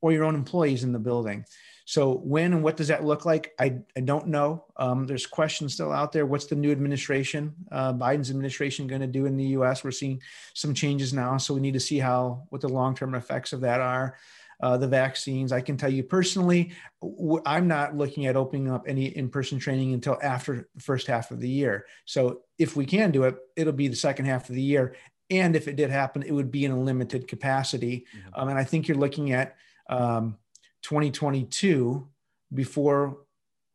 or 0.01 0.13
your 0.13 0.25
own 0.25 0.35
employees 0.35 0.85
in 0.85 0.93
the 0.93 0.99
building. 0.99 1.45
So 1.89 2.17
when 2.17 2.53
and 2.53 2.63
what 2.63 2.77
does 2.77 2.89
that 2.89 3.07
look 3.07 3.25
like? 3.25 3.55
I, 3.59 3.79
I 3.97 4.01
don't 4.01 4.27
know. 4.27 4.67
Um, 4.77 5.07
there's 5.07 5.27
questions 5.27 5.73
still 5.73 5.91
out 5.91 6.13
there. 6.13 6.27
What's 6.27 6.45
the 6.45 6.55
new 6.55 6.71
administration, 6.71 7.55
uh, 7.73 7.95
Biden's 7.95 8.29
administration, 8.29 8.87
going 8.87 9.01
to 9.01 9.07
do 9.07 9.25
in 9.25 9.39
the 9.39 9.45
U.S.? 9.57 9.83
We're 9.83 9.91
seeing 9.91 10.21
some 10.53 10.75
changes 10.75 11.15
now, 11.15 11.39
so 11.39 11.55
we 11.55 11.61
need 11.61 11.73
to 11.73 11.81
see 11.81 11.99
how 11.99 12.45
what 12.51 12.61
the 12.61 12.69
long-term 12.69 13.15
effects 13.15 13.55
of 13.55 13.63
that 13.63 13.81
are. 13.81 14.19
Uh, 14.61 14.77
the 14.77 14.89
vaccines. 14.89 15.53
I 15.53 15.61
can 15.61 15.77
tell 15.77 15.89
you 15.89 16.03
personally, 16.03 16.73
w- 17.01 17.41
I'm 17.47 17.69
not 17.69 17.97
looking 17.97 18.27
at 18.27 18.35
opening 18.37 18.69
up 18.69 18.87
any 18.89 19.07
in-person 19.07 19.61
training 19.61 19.95
until 19.95 20.19
after 20.21 20.69
the 20.75 20.83
first 20.83 21.07
half 21.07 21.31
of 21.31 21.39
the 21.41 21.49
year. 21.49 21.87
So 22.07 22.41
if 22.59 22.75
we 22.75 22.85
can 22.85 23.13
do 23.13 23.23
it, 23.23 23.37
it'll 23.57 23.73
be 23.73 23.87
the 23.87 23.95
second 23.95 24.25
half 24.25 24.49
of 24.51 24.57
the 24.57 24.61
year. 24.61 24.97
And 25.31 25.55
if 25.55 25.69
it 25.69 25.77
did 25.77 25.91
happen, 25.91 26.23
it 26.23 26.33
would 26.33 26.51
be 26.51 26.65
in 26.65 26.73
a 26.73 26.81
limited 26.81 27.29
capacity. 27.29 28.07
Mm-hmm. 28.13 28.41
Um, 28.41 28.49
and 28.49 28.59
I 28.59 28.65
think 28.65 28.89
you're 28.89 28.97
looking 28.97 29.33
at 29.33 29.57
um, 29.89 30.37
2022 30.83 32.07
before 32.55 33.19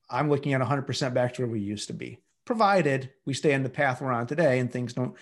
I'm 0.09 0.29
looking 0.29 0.53
at 0.53 0.61
100% 0.61 1.13
back 1.13 1.33
to 1.33 1.43
where 1.43 1.51
we 1.51 1.59
used 1.59 1.87
to 1.87 1.93
be, 1.93 2.19
provided 2.45 3.11
we 3.25 3.33
stay 3.33 3.53
on 3.53 3.63
the 3.63 3.69
path 3.69 4.01
we're 4.01 4.11
on 4.11 4.27
today 4.27 4.59
and 4.59 4.71
things 4.71 4.93
don't 4.93 5.15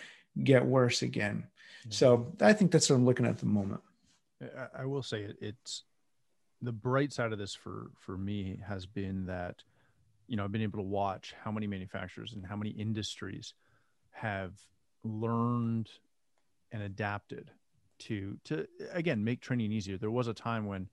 get 0.43 0.65
worse 0.65 1.01
again. 1.01 1.47
Mm-hmm. 1.81 1.91
So 1.91 2.33
I 2.41 2.53
think 2.53 2.71
that's 2.71 2.89
what 2.89 2.95
I'm 2.97 3.05
looking 3.05 3.25
at, 3.25 3.31
at 3.31 3.37
the 3.39 3.45
moment. 3.45 3.81
I, 4.41 4.81
I 4.81 4.85
will 4.85 5.03
say 5.03 5.21
it, 5.21 5.37
it's 5.41 5.83
the 6.61 6.71
bright 6.71 7.11
side 7.11 7.31
of 7.31 7.39
this 7.39 7.55
for 7.55 7.91
for 7.99 8.17
me 8.17 8.59
has 8.67 8.85
been 8.85 9.25
that 9.25 9.63
you 10.31 10.37
know, 10.37 10.45
I've 10.45 10.51
been 10.53 10.61
able 10.61 10.79
to 10.79 10.83
watch 10.83 11.35
how 11.43 11.51
many 11.51 11.67
manufacturers 11.67 12.31
and 12.31 12.45
how 12.45 12.55
many 12.55 12.69
industries 12.69 13.53
have 14.11 14.53
learned 15.03 15.89
and 16.71 16.83
adapted 16.83 17.51
to 18.01 18.37
to 18.45 18.67
again 18.91 19.23
make 19.23 19.41
training 19.41 19.71
easier. 19.71 19.97
There 19.97 20.11
was 20.11 20.27
a 20.27 20.33
time 20.33 20.65
when 20.65 20.89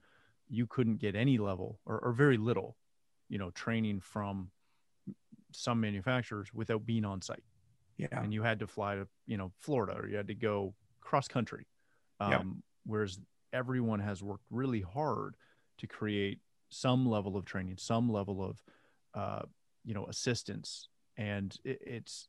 you 0.49 0.67
couldn't 0.67 0.99
get 0.99 1.15
any 1.15 1.39
level 1.39 1.79
or, 1.85 1.99
or 1.99 2.13
very 2.13 2.37
little, 2.37 2.77
you 3.29 3.39
know, 3.39 3.51
training 3.51 4.01
from 4.01 4.51
some 5.53 5.81
manufacturers 5.81 6.53
without 6.55 6.87
being 6.87 7.05
on 7.05 7.21
site. 7.21 7.45
Yeah. 7.99 8.23
And 8.23 8.33
you 8.33 8.43
had 8.43 8.59
to 8.61 8.67
fly 8.67 8.95
to, 8.95 9.09
you 9.27 9.37
know, 9.37 9.53
Florida 9.59 9.95
or 9.99 10.09
you 10.09 10.17
had 10.17 10.29
to 10.29 10.35
go 10.35 10.75
cross 11.01 11.29
country. 11.29 11.67
Um, 12.21 12.31
Yep. 12.31 12.43
Whereas 12.87 13.19
everyone 13.53 14.01
has 14.01 14.23
worked 14.23 14.47
really 14.51 14.81
hard 14.81 15.37
to 15.79 15.87
create 15.87 16.39
some 16.71 17.07
level 17.07 17.37
of 17.37 17.45
training, 17.45 17.77
some 17.79 18.11
level 18.11 18.43
of, 18.43 18.63
uh, 19.15 19.43
you 19.85 19.95
know, 19.95 20.07
assistance. 20.07 20.89
And 21.17 21.55
it, 21.65 21.79
it's, 21.85 22.29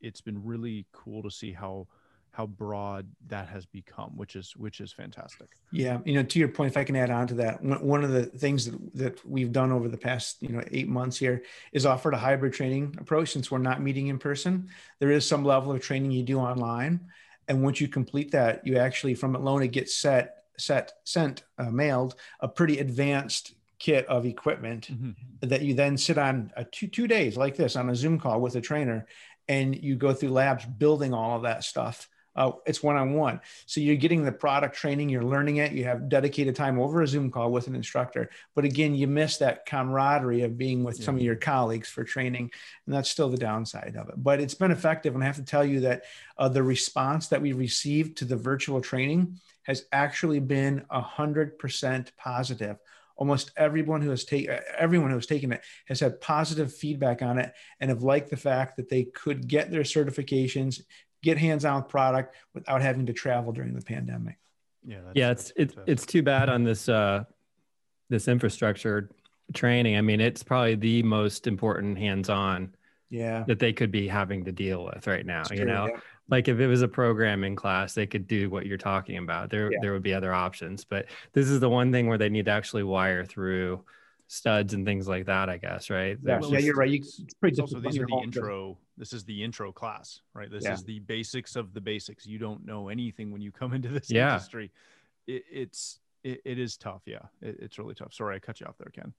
it's 0.00 0.20
been 0.20 0.44
really 0.44 0.86
cool 0.92 1.22
to 1.22 1.30
see 1.30 1.52
how, 1.52 1.88
how 2.36 2.44
broad 2.44 3.06
that 3.28 3.48
has 3.48 3.64
become, 3.64 4.14
which 4.14 4.36
is, 4.36 4.54
which 4.56 4.82
is 4.82 4.92
fantastic. 4.92 5.48
Yeah, 5.72 6.00
you 6.04 6.12
know, 6.12 6.22
to 6.22 6.38
your 6.38 6.48
point, 6.48 6.70
if 6.70 6.76
I 6.76 6.84
can 6.84 6.94
add 6.94 7.08
on 7.08 7.26
to 7.28 7.34
that, 7.36 7.62
one 7.62 8.04
of 8.04 8.10
the 8.10 8.26
things 8.26 8.66
that, 8.66 8.94
that 8.94 9.26
we've 9.26 9.52
done 9.52 9.72
over 9.72 9.88
the 9.88 9.96
past, 9.96 10.42
you 10.42 10.50
know, 10.50 10.62
eight 10.70 10.86
months 10.86 11.16
here 11.16 11.44
is 11.72 11.86
offered 11.86 12.12
a 12.12 12.18
hybrid 12.18 12.52
training 12.52 12.94
approach. 13.00 13.32
Since 13.32 13.50
we're 13.50 13.56
not 13.56 13.80
meeting 13.80 14.08
in 14.08 14.18
person, 14.18 14.68
there 14.98 15.10
is 15.10 15.26
some 15.26 15.46
level 15.46 15.72
of 15.72 15.80
training 15.80 16.10
you 16.10 16.22
do 16.22 16.38
online, 16.38 17.00
and 17.48 17.62
once 17.62 17.80
you 17.80 17.88
complete 17.88 18.32
that, 18.32 18.66
you 18.66 18.76
actually 18.76 19.14
from 19.14 19.34
Atlona 19.34 19.70
get 19.70 19.88
set 19.88 20.44
set 20.58 20.92
sent 21.04 21.42
uh, 21.56 21.70
mailed 21.70 22.16
a 22.40 22.48
pretty 22.48 22.80
advanced 22.80 23.54
kit 23.78 24.06
of 24.08 24.26
equipment 24.26 24.90
that 25.40 25.62
you 25.62 25.72
then 25.72 25.96
sit 25.96 26.18
on 26.18 26.52
a 26.54 26.64
two 26.64 26.86
two 26.86 27.06
days 27.06 27.38
like 27.38 27.56
this 27.56 27.76
on 27.76 27.88
a 27.88 27.96
Zoom 27.96 28.20
call 28.20 28.42
with 28.42 28.56
a 28.56 28.60
trainer, 28.60 29.06
and 29.48 29.74
you 29.82 29.96
go 29.96 30.12
through 30.12 30.30
labs 30.30 30.66
building 30.66 31.14
all 31.14 31.36
of 31.36 31.44
that 31.44 31.64
stuff. 31.64 32.10
Uh, 32.36 32.52
it's 32.66 32.82
one 32.82 32.96
on 32.96 33.14
one. 33.14 33.40
So 33.64 33.80
you're 33.80 33.96
getting 33.96 34.24
the 34.24 34.32
product 34.32 34.76
training, 34.76 35.08
you're 35.08 35.24
learning 35.24 35.56
it, 35.56 35.72
you 35.72 35.84
have 35.84 36.08
dedicated 36.08 36.54
time 36.54 36.78
over 36.78 37.02
a 37.02 37.06
Zoom 37.06 37.30
call 37.30 37.50
with 37.50 37.66
an 37.66 37.74
instructor. 37.74 38.30
But 38.54 38.64
again, 38.64 38.94
you 38.94 39.06
miss 39.06 39.38
that 39.38 39.64
camaraderie 39.66 40.42
of 40.42 40.58
being 40.58 40.84
with 40.84 41.02
some 41.02 41.16
of 41.16 41.22
your 41.22 41.36
colleagues 41.36 41.88
for 41.88 42.04
training. 42.04 42.50
And 42.84 42.94
that's 42.94 43.08
still 43.08 43.30
the 43.30 43.38
downside 43.38 43.96
of 43.96 44.08
it. 44.10 44.14
But 44.18 44.40
it's 44.40 44.54
been 44.54 44.70
effective. 44.70 45.14
And 45.14 45.24
I 45.24 45.26
have 45.26 45.36
to 45.36 45.42
tell 45.42 45.64
you 45.64 45.80
that 45.80 46.02
uh, 46.36 46.48
the 46.48 46.62
response 46.62 47.28
that 47.28 47.40
we 47.40 47.52
received 47.52 48.18
to 48.18 48.24
the 48.26 48.36
virtual 48.36 48.80
training 48.80 49.40
has 49.62 49.86
actually 49.90 50.40
been 50.40 50.84
100% 50.92 52.08
positive 52.16 52.76
almost 53.16 53.50
everyone 53.56 54.02
who 54.02 54.10
has 54.10 54.24
taken 54.24 54.58
everyone 54.78 55.10
who 55.10 55.16
has 55.16 55.26
taken 55.26 55.52
it 55.52 55.62
has 55.86 56.00
had 56.00 56.20
positive 56.20 56.72
feedback 56.72 57.22
on 57.22 57.38
it 57.38 57.52
and 57.80 57.90
have 57.90 58.02
liked 58.02 58.30
the 58.30 58.36
fact 58.36 58.76
that 58.76 58.88
they 58.88 59.04
could 59.04 59.48
get 59.48 59.70
their 59.70 59.82
certifications 59.82 60.82
get 61.22 61.38
hands-on 61.38 61.82
with 61.82 61.90
product 61.90 62.34
without 62.54 62.82
having 62.82 63.06
to 63.06 63.12
travel 63.12 63.52
during 63.52 63.74
the 63.74 63.82
pandemic 63.82 64.38
Yeah. 64.86 65.00
That's, 65.04 65.16
yeah, 65.16 65.30
it's 65.30 65.52
it's 65.56 65.74
it's 65.86 66.06
too 66.06 66.22
bad 66.22 66.48
on 66.48 66.64
this 66.64 66.88
uh 66.88 67.24
this 68.08 68.28
infrastructure 68.28 69.10
training. 69.52 69.96
I 69.96 70.00
mean, 70.00 70.20
it's 70.20 70.42
probably 70.42 70.74
the 70.76 71.02
most 71.02 71.46
important 71.46 71.98
hands-on 71.98 72.74
yeah 73.08 73.44
that 73.46 73.60
they 73.60 73.72
could 73.72 73.92
be 73.92 74.08
having 74.08 74.44
to 74.44 74.52
deal 74.52 74.84
with 74.84 75.06
right 75.06 75.24
now. 75.24 75.42
it's 75.42 75.50
You 75.52 75.64
know, 75.64 75.86
yeah. 75.86 76.00
like 76.28 76.48
if 76.48 76.58
it 76.58 76.66
was 76.66 76.82
a 76.82 76.88
programming 76.88 77.54
class, 77.56 77.94
they 77.94 78.06
could 78.06 78.26
do 78.26 78.50
what 78.50 78.66
you're 78.66 78.78
talking 78.78 79.18
about. 79.18 79.50
There 79.50 79.70
Yeah. 79.72 79.78
there 79.80 79.92
would 79.92 80.02
be 80.02 80.14
other 80.14 80.32
options, 80.32 80.84
but 80.84 81.06
this 81.32 81.48
is 81.48 81.60
the 81.60 81.68
one 81.68 81.92
thing 81.92 82.06
where 82.08 82.18
they 82.18 82.28
need 82.28 82.46
to 82.46 82.50
actually 82.50 82.82
wire 82.82 83.24
through 83.24 83.84
studs 84.28 84.74
and 84.74 84.84
things 84.84 85.06
like 85.08 85.26
that. 85.26 85.48
I 85.48 85.56
guess, 85.58 85.90
right? 85.90 86.18
yeah, 86.22 86.38
There's 86.38 86.50
yeah 86.50 86.58
you're 86.58 86.74
right 86.74 86.90
you, 86.90 86.98
it's 87.00 87.34
pretty 87.34 87.52
It's 87.54 87.60
also 87.60 87.80
these 87.80 87.98
are 87.98 88.06
the 88.06 88.12
home 88.12 88.30
to- 88.32 88.38
intro 88.38 88.78
this 88.98 89.12
is 89.12 89.24
the 89.24 89.44
intro 89.44 89.72
class 89.72 90.20
right 90.34 90.50
this 90.50 90.64
Yeah. 90.64 90.72
is 90.72 90.82
the 90.84 91.00
basics 91.00 91.54
of 91.54 91.74
the 91.74 91.80
basics 91.82 92.26
you 92.26 92.38
don't 92.38 92.64
know 92.64 92.88
anything 92.88 93.30
when 93.30 93.42
you 93.42 93.52
come 93.52 93.74
into 93.74 93.88
this 93.90 94.10
Yeah. 94.10 94.32
industry 94.34 94.70
it, 95.26 95.44
it's 95.50 96.00
it, 96.24 96.40
it 96.46 96.58
is 96.58 96.76
tough 96.78 97.02
yeah 97.04 97.18
it, 97.42 97.56
it's 97.60 97.78
really 97.78 97.94
tough 97.94 98.14
sorry 98.14 98.36
i 98.36 98.38
cut 98.38 98.58
you 98.60 98.66
off 98.66 98.78
there 98.78 98.90
ken 98.94 99.12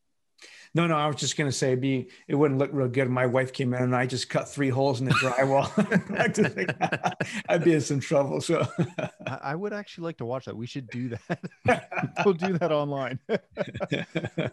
no 0.74 0.88
no 0.88 0.96
i 0.96 1.08
was 1.08 1.16
just 1.16 1.38
going 1.38 1.50
to 1.50 1.56
say 1.56 1.76
be 1.76 2.10
it 2.28 2.36
wouldn't 2.36 2.60
look 2.60 2.70
real 2.74 2.88
good 2.88 3.06
if 3.06 3.10
my 3.10 3.26
wife 3.26 3.54
came 3.54 3.74
in 3.74 3.82
and 3.82 3.96
i 3.96 4.06
just 4.06 4.30
cut 4.30 4.48
three 4.48 4.70
holes 4.70 5.00
in 5.00 5.06
the 5.06 5.14
drywall. 5.14 5.68
I 6.20 6.28
just 6.28 6.54
think 6.54 6.72
i'd 7.50 7.64
be 7.64 7.74
in 7.74 7.82
some 7.82 8.00
trouble 8.00 8.42
so. 8.42 8.68
I 9.26 9.56
would 9.56 9.74
actually 9.74 10.06
like 10.06 10.18
to 10.18 10.26
watch 10.26 10.46
that. 10.46 10.56
We 10.56 10.68
should 10.68 10.90
do 10.90 11.10
that. 11.10 11.40
We'll 12.26 12.34
do 12.34 12.58
that 12.58 12.72
online. 12.72 13.20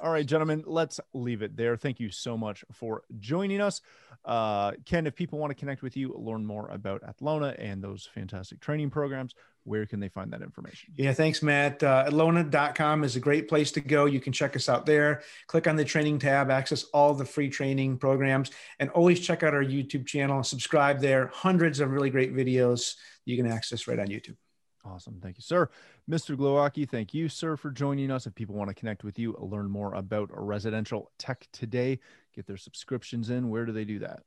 All 0.00 0.10
right 0.10 0.26
gentlemen 0.26 0.64
let's 0.66 1.00
leave 1.12 1.42
it 1.42 1.56
there. 1.56 1.76
Thank 1.76 2.00
you 2.00 2.10
so 2.10 2.36
much 2.36 2.64
for 2.72 3.02
joining 3.18 3.60
us 3.60 3.80
uh, 4.24 4.72
ken 4.84 5.06
if 5.06 5.14
people 5.14 5.38
want 5.38 5.50
to 5.50 5.54
connect 5.54 5.82
with 5.82 5.96
you 5.96 6.14
learn 6.16 6.44
more 6.44 6.68
about 6.68 7.02
atlona 7.02 7.54
and 7.58 7.82
those 7.82 8.08
fantastic 8.14 8.60
training 8.60 8.90
programs 8.90 9.34
where 9.64 9.86
can 9.86 9.98
they 9.98 10.08
find 10.08 10.32
that 10.32 10.42
information 10.42 10.92
Yeah, 10.96 11.12
thanks, 11.12 11.42
Matt. 11.42 11.82
Uh, 11.82 12.04
Atlona.com 12.06 13.02
is 13.02 13.16
a 13.16 13.20
great 13.20 13.48
place 13.48 13.72
to 13.72 13.80
go. 13.80 14.04
You 14.04 14.20
can 14.20 14.32
check 14.32 14.56
us 14.56 14.68
out 14.68 14.86
there. 14.86 15.22
Click 15.46 15.66
on 15.66 15.76
the 15.76 15.84
training 15.84 16.18
tab, 16.18 16.50
access 16.50 16.84
all 16.92 17.14
the 17.14 17.24
free 17.24 17.48
training 17.48 17.98
programs, 17.98 18.50
and 18.78 18.90
always 18.90 19.20
check 19.20 19.42
out 19.42 19.54
our 19.54 19.64
YouTube 19.64 20.06
channel. 20.06 20.42
Subscribe 20.42 21.00
there. 21.00 21.28
Hundreds 21.32 21.80
of 21.80 21.90
really 21.90 22.10
great 22.10 22.34
videos 22.34 22.94
you 23.24 23.36
can 23.36 23.50
access 23.50 23.88
right 23.88 23.98
on 23.98 24.08
YouTube. 24.08 24.36
Awesome. 24.84 25.18
Thank 25.22 25.38
you, 25.38 25.42
sir. 25.42 25.70
Mr. 26.10 26.36
Glowacki, 26.36 26.86
thank 26.86 27.14
you, 27.14 27.30
sir, 27.30 27.56
for 27.56 27.70
joining 27.70 28.10
us. 28.10 28.26
If 28.26 28.34
people 28.34 28.54
want 28.54 28.68
to 28.68 28.74
connect 28.74 29.02
with 29.02 29.18
you, 29.18 29.34
learn 29.40 29.70
more 29.70 29.94
about 29.94 30.28
residential 30.30 31.10
tech 31.18 31.48
today, 31.52 32.00
get 32.34 32.46
their 32.46 32.56
subscriptions 32.56 33.30
in, 33.30 33.48
where 33.48 33.64
do 33.64 33.72
they 33.72 33.84
do 33.84 34.00
that? 34.00 34.22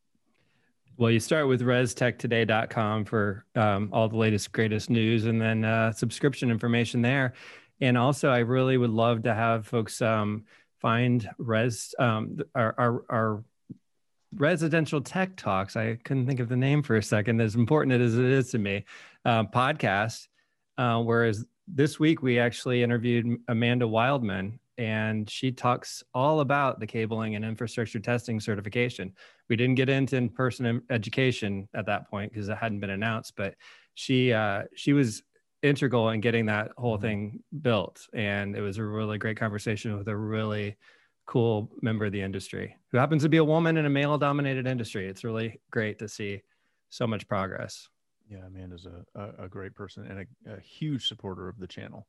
Well, 0.98 1.12
you 1.12 1.20
start 1.20 1.48
with 1.48 1.62
restechtoday.com 1.62 3.06
for 3.06 3.46
um, 3.56 3.90
all 3.94 4.10
the 4.10 4.18
latest, 4.18 4.52
greatest 4.52 4.90
news 4.90 5.26
and 5.26 5.40
then 5.40 5.64
uh, 5.64 5.92
subscription 5.92 6.50
information 6.50 7.04
there. 7.04 7.34
And 7.82 7.98
also, 7.98 8.30
I 8.30 8.40
really 8.40 8.78
would 8.78 8.90
love 8.90 9.24
to 9.24 9.34
have 9.34 9.68
folks 9.68 10.02
um, 10.02 10.46
find 10.80 11.30
res 11.38 11.94
um, 12.00 12.40
our, 12.56 12.74
our, 12.78 13.04
our 13.10 13.44
residential 14.36 15.02
tech 15.02 15.36
talks. 15.36 15.76
I 15.76 16.00
couldn't 16.04 16.26
think 16.26 16.40
of 16.40 16.50
the 16.50 16.56
name 16.56 16.82
for 16.82 16.96
a 16.96 17.04
second, 17.04 17.42
as 17.42 17.56
important 17.56 18.02
as 18.02 18.18
it 18.18 18.26
is 18.26 18.50
to 18.52 18.58
me, 18.58 18.86
uh, 19.26 19.44
podcast. 19.44 20.28
Uh, 20.78 21.02
whereas 21.02 21.46
this 21.68 22.00
week, 22.00 22.22
we 22.22 22.40
actually 22.40 22.82
interviewed 22.82 23.40
Amanda 23.48 23.88
Wildman, 23.88 24.60
and 24.78 25.30
she 25.30 25.52
talks 25.52 26.04
all 26.14 26.40
about 26.42 26.80
the 26.80 26.88
cabling 26.88 27.36
and 27.36 27.44
infrastructure 27.44 28.00
testing 28.00 28.40
certification 28.40 29.14
we 29.50 29.56
didn't 29.56 29.76
get 29.76 29.90
into 29.90 30.16
in-person 30.16 30.82
education 30.90 31.68
at 31.74 31.86
that 31.86 32.10
point 32.10 32.32
because 32.32 32.50
it 32.50 32.58
hadn't 32.58 32.80
been 32.80 32.92
announced 32.92 33.34
but 33.36 33.56
she 33.94 34.32
uh, 34.34 34.64
she 34.76 34.94
was 34.94 35.24
integral 35.64 36.10
in 36.10 36.22
getting 36.22 36.46
that 36.46 36.72
whole 36.78 36.98
thing 36.98 37.40
built 37.62 38.08
and 38.14 38.56
it 38.56 38.62
was 38.62 38.78
a 38.78 38.84
really 38.84 39.18
great 39.18 39.38
conversation 39.38 39.98
with 39.98 40.08
a 40.08 40.16
really 40.16 40.78
cool 41.26 41.70
member 41.82 42.06
of 42.06 42.12
the 42.12 42.22
industry 42.22 42.76
who 42.92 42.98
happens 42.98 43.24
to 43.24 43.30
be 43.30 43.38
a 43.38 43.44
woman 43.44 43.76
in 43.78 43.86
a 43.86 43.90
male 43.90 44.18
dominated 44.18 44.68
industry 44.68 45.08
it's 45.08 45.24
really 45.24 45.60
great 45.72 45.98
to 45.98 46.08
see 46.08 46.42
so 46.90 47.08
much 47.08 47.28
progress 47.28 47.90
Yeah, 48.30 48.46
Amanda's 48.46 48.86
a, 48.86 49.06
a, 49.20 49.46
a 49.46 49.50
great 49.50 49.74
person 49.74 50.06
and 50.06 50.20
a, 50.20 50.58
a 50.58 50.60
huge 50.60 51.08
supporter 51.08 51.48
of 51.48 51.58
the 51.60 51.68
channel. 51.68 52.08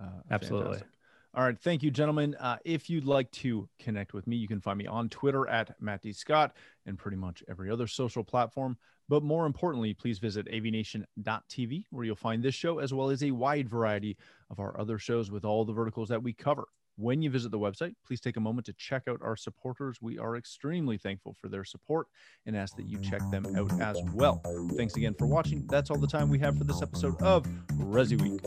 Uh, 0.00 0.20
Absolutely. 0.30 0.66
fantastic. 0.66 0.88
All 1.32 1.44
right. 1.44 1.56
Thank 1.56 1.84
you, 1.84 1.92
gentlemen. 1.92 2.34
Uh, 2.40 2.56
if 2.64 2.90
you'd 2.90 3.04
like 3.04 3.30
to 3.32 3.68
connect 3.78 4.14
with 4.14 4.26
me, 4.26 4.36
you 4.36 4.48
can 4.48 4.60
find 4.60 4.76
me 4.76 4.86
on 4.86 5.08
Twitter 5.08 5.48
at 5.48 5.80
Matt 5.80 6.02
D. 6.02 6.12
Scott 6.12 6.56
and 6.86 6.98
pretty 6.98 7.16
much 7.16 7.44
every 7.48 7.70
other 7.70 7.86
social 7.86 8.24
platform. 8.24 8.76
But 9.08 9.22
more 9.22 9.46
importantly, 9.46 9.94
please 9.94 10.18
visit 10.18 10.46
avnation.tv 10.48 11.84
where 11.90 12.04
you'll 12.04 12.16
find 12.16 12.42
this 12.42 12.54
show 12.54 12.78
as 12.78 12.92
well 12.92 13.10
as 13.10 13.22
a 13.22 13.30
wide 13.30 13.68
variety 13.68 14.16
of 14.50 14.58
our 14.58 14.78
other 14.78 14.98
shows 14.98 15.30
with 15.30 15.44
all 15.44 15.64
the 15.64 15.72
verticals 15.72 16.08
that 16.08 16.22
we 16.22 16.32
cover. 16.32 16.66
When 16.96 17.22
you 17.22 17.30
visit 17.30 17.50
the 17.50 17.58
website, 17.58 17.94
please 18.06 18.20
take 18.20 18.36
a 18.36 18.40
moment 18.40 18.66
to 18.66 18.72
check 18.74 19.04
out 19.08 19.20
our 19.22 19.36
supporters. 19.36 19.98
We 20.02 20.18
are 20.18 20.36
extremely 20.36 20.98
thankful 20.98 21.34
for 21.40 21.48
their 21.48 21.64
support 21.64 22.08
and 22.44 22.56
ask 22.56 22.76
that 22.76 22.86
you 22.86 22.98
check 22.98 23.22
them 23.30 23.46
out 23.56 23.80
as 23.80 24.02
well. 24.12 24.42
Thanks 24.76 24.96
again 24.96 25.14
for 25.14 25.26
watching. 25.26 25.66
That's 25.68 25.90
all 25.90 25.98
the 25.98 26.06
time 26.06 26.28
we 26.28 26.38
have 26.40 26.58
for 26.58 26.64
this 26.64 26.82
episode 26.82 27.20
of 27.22 27.46
Resi 27.78 28.20
Week. 28.20 28.40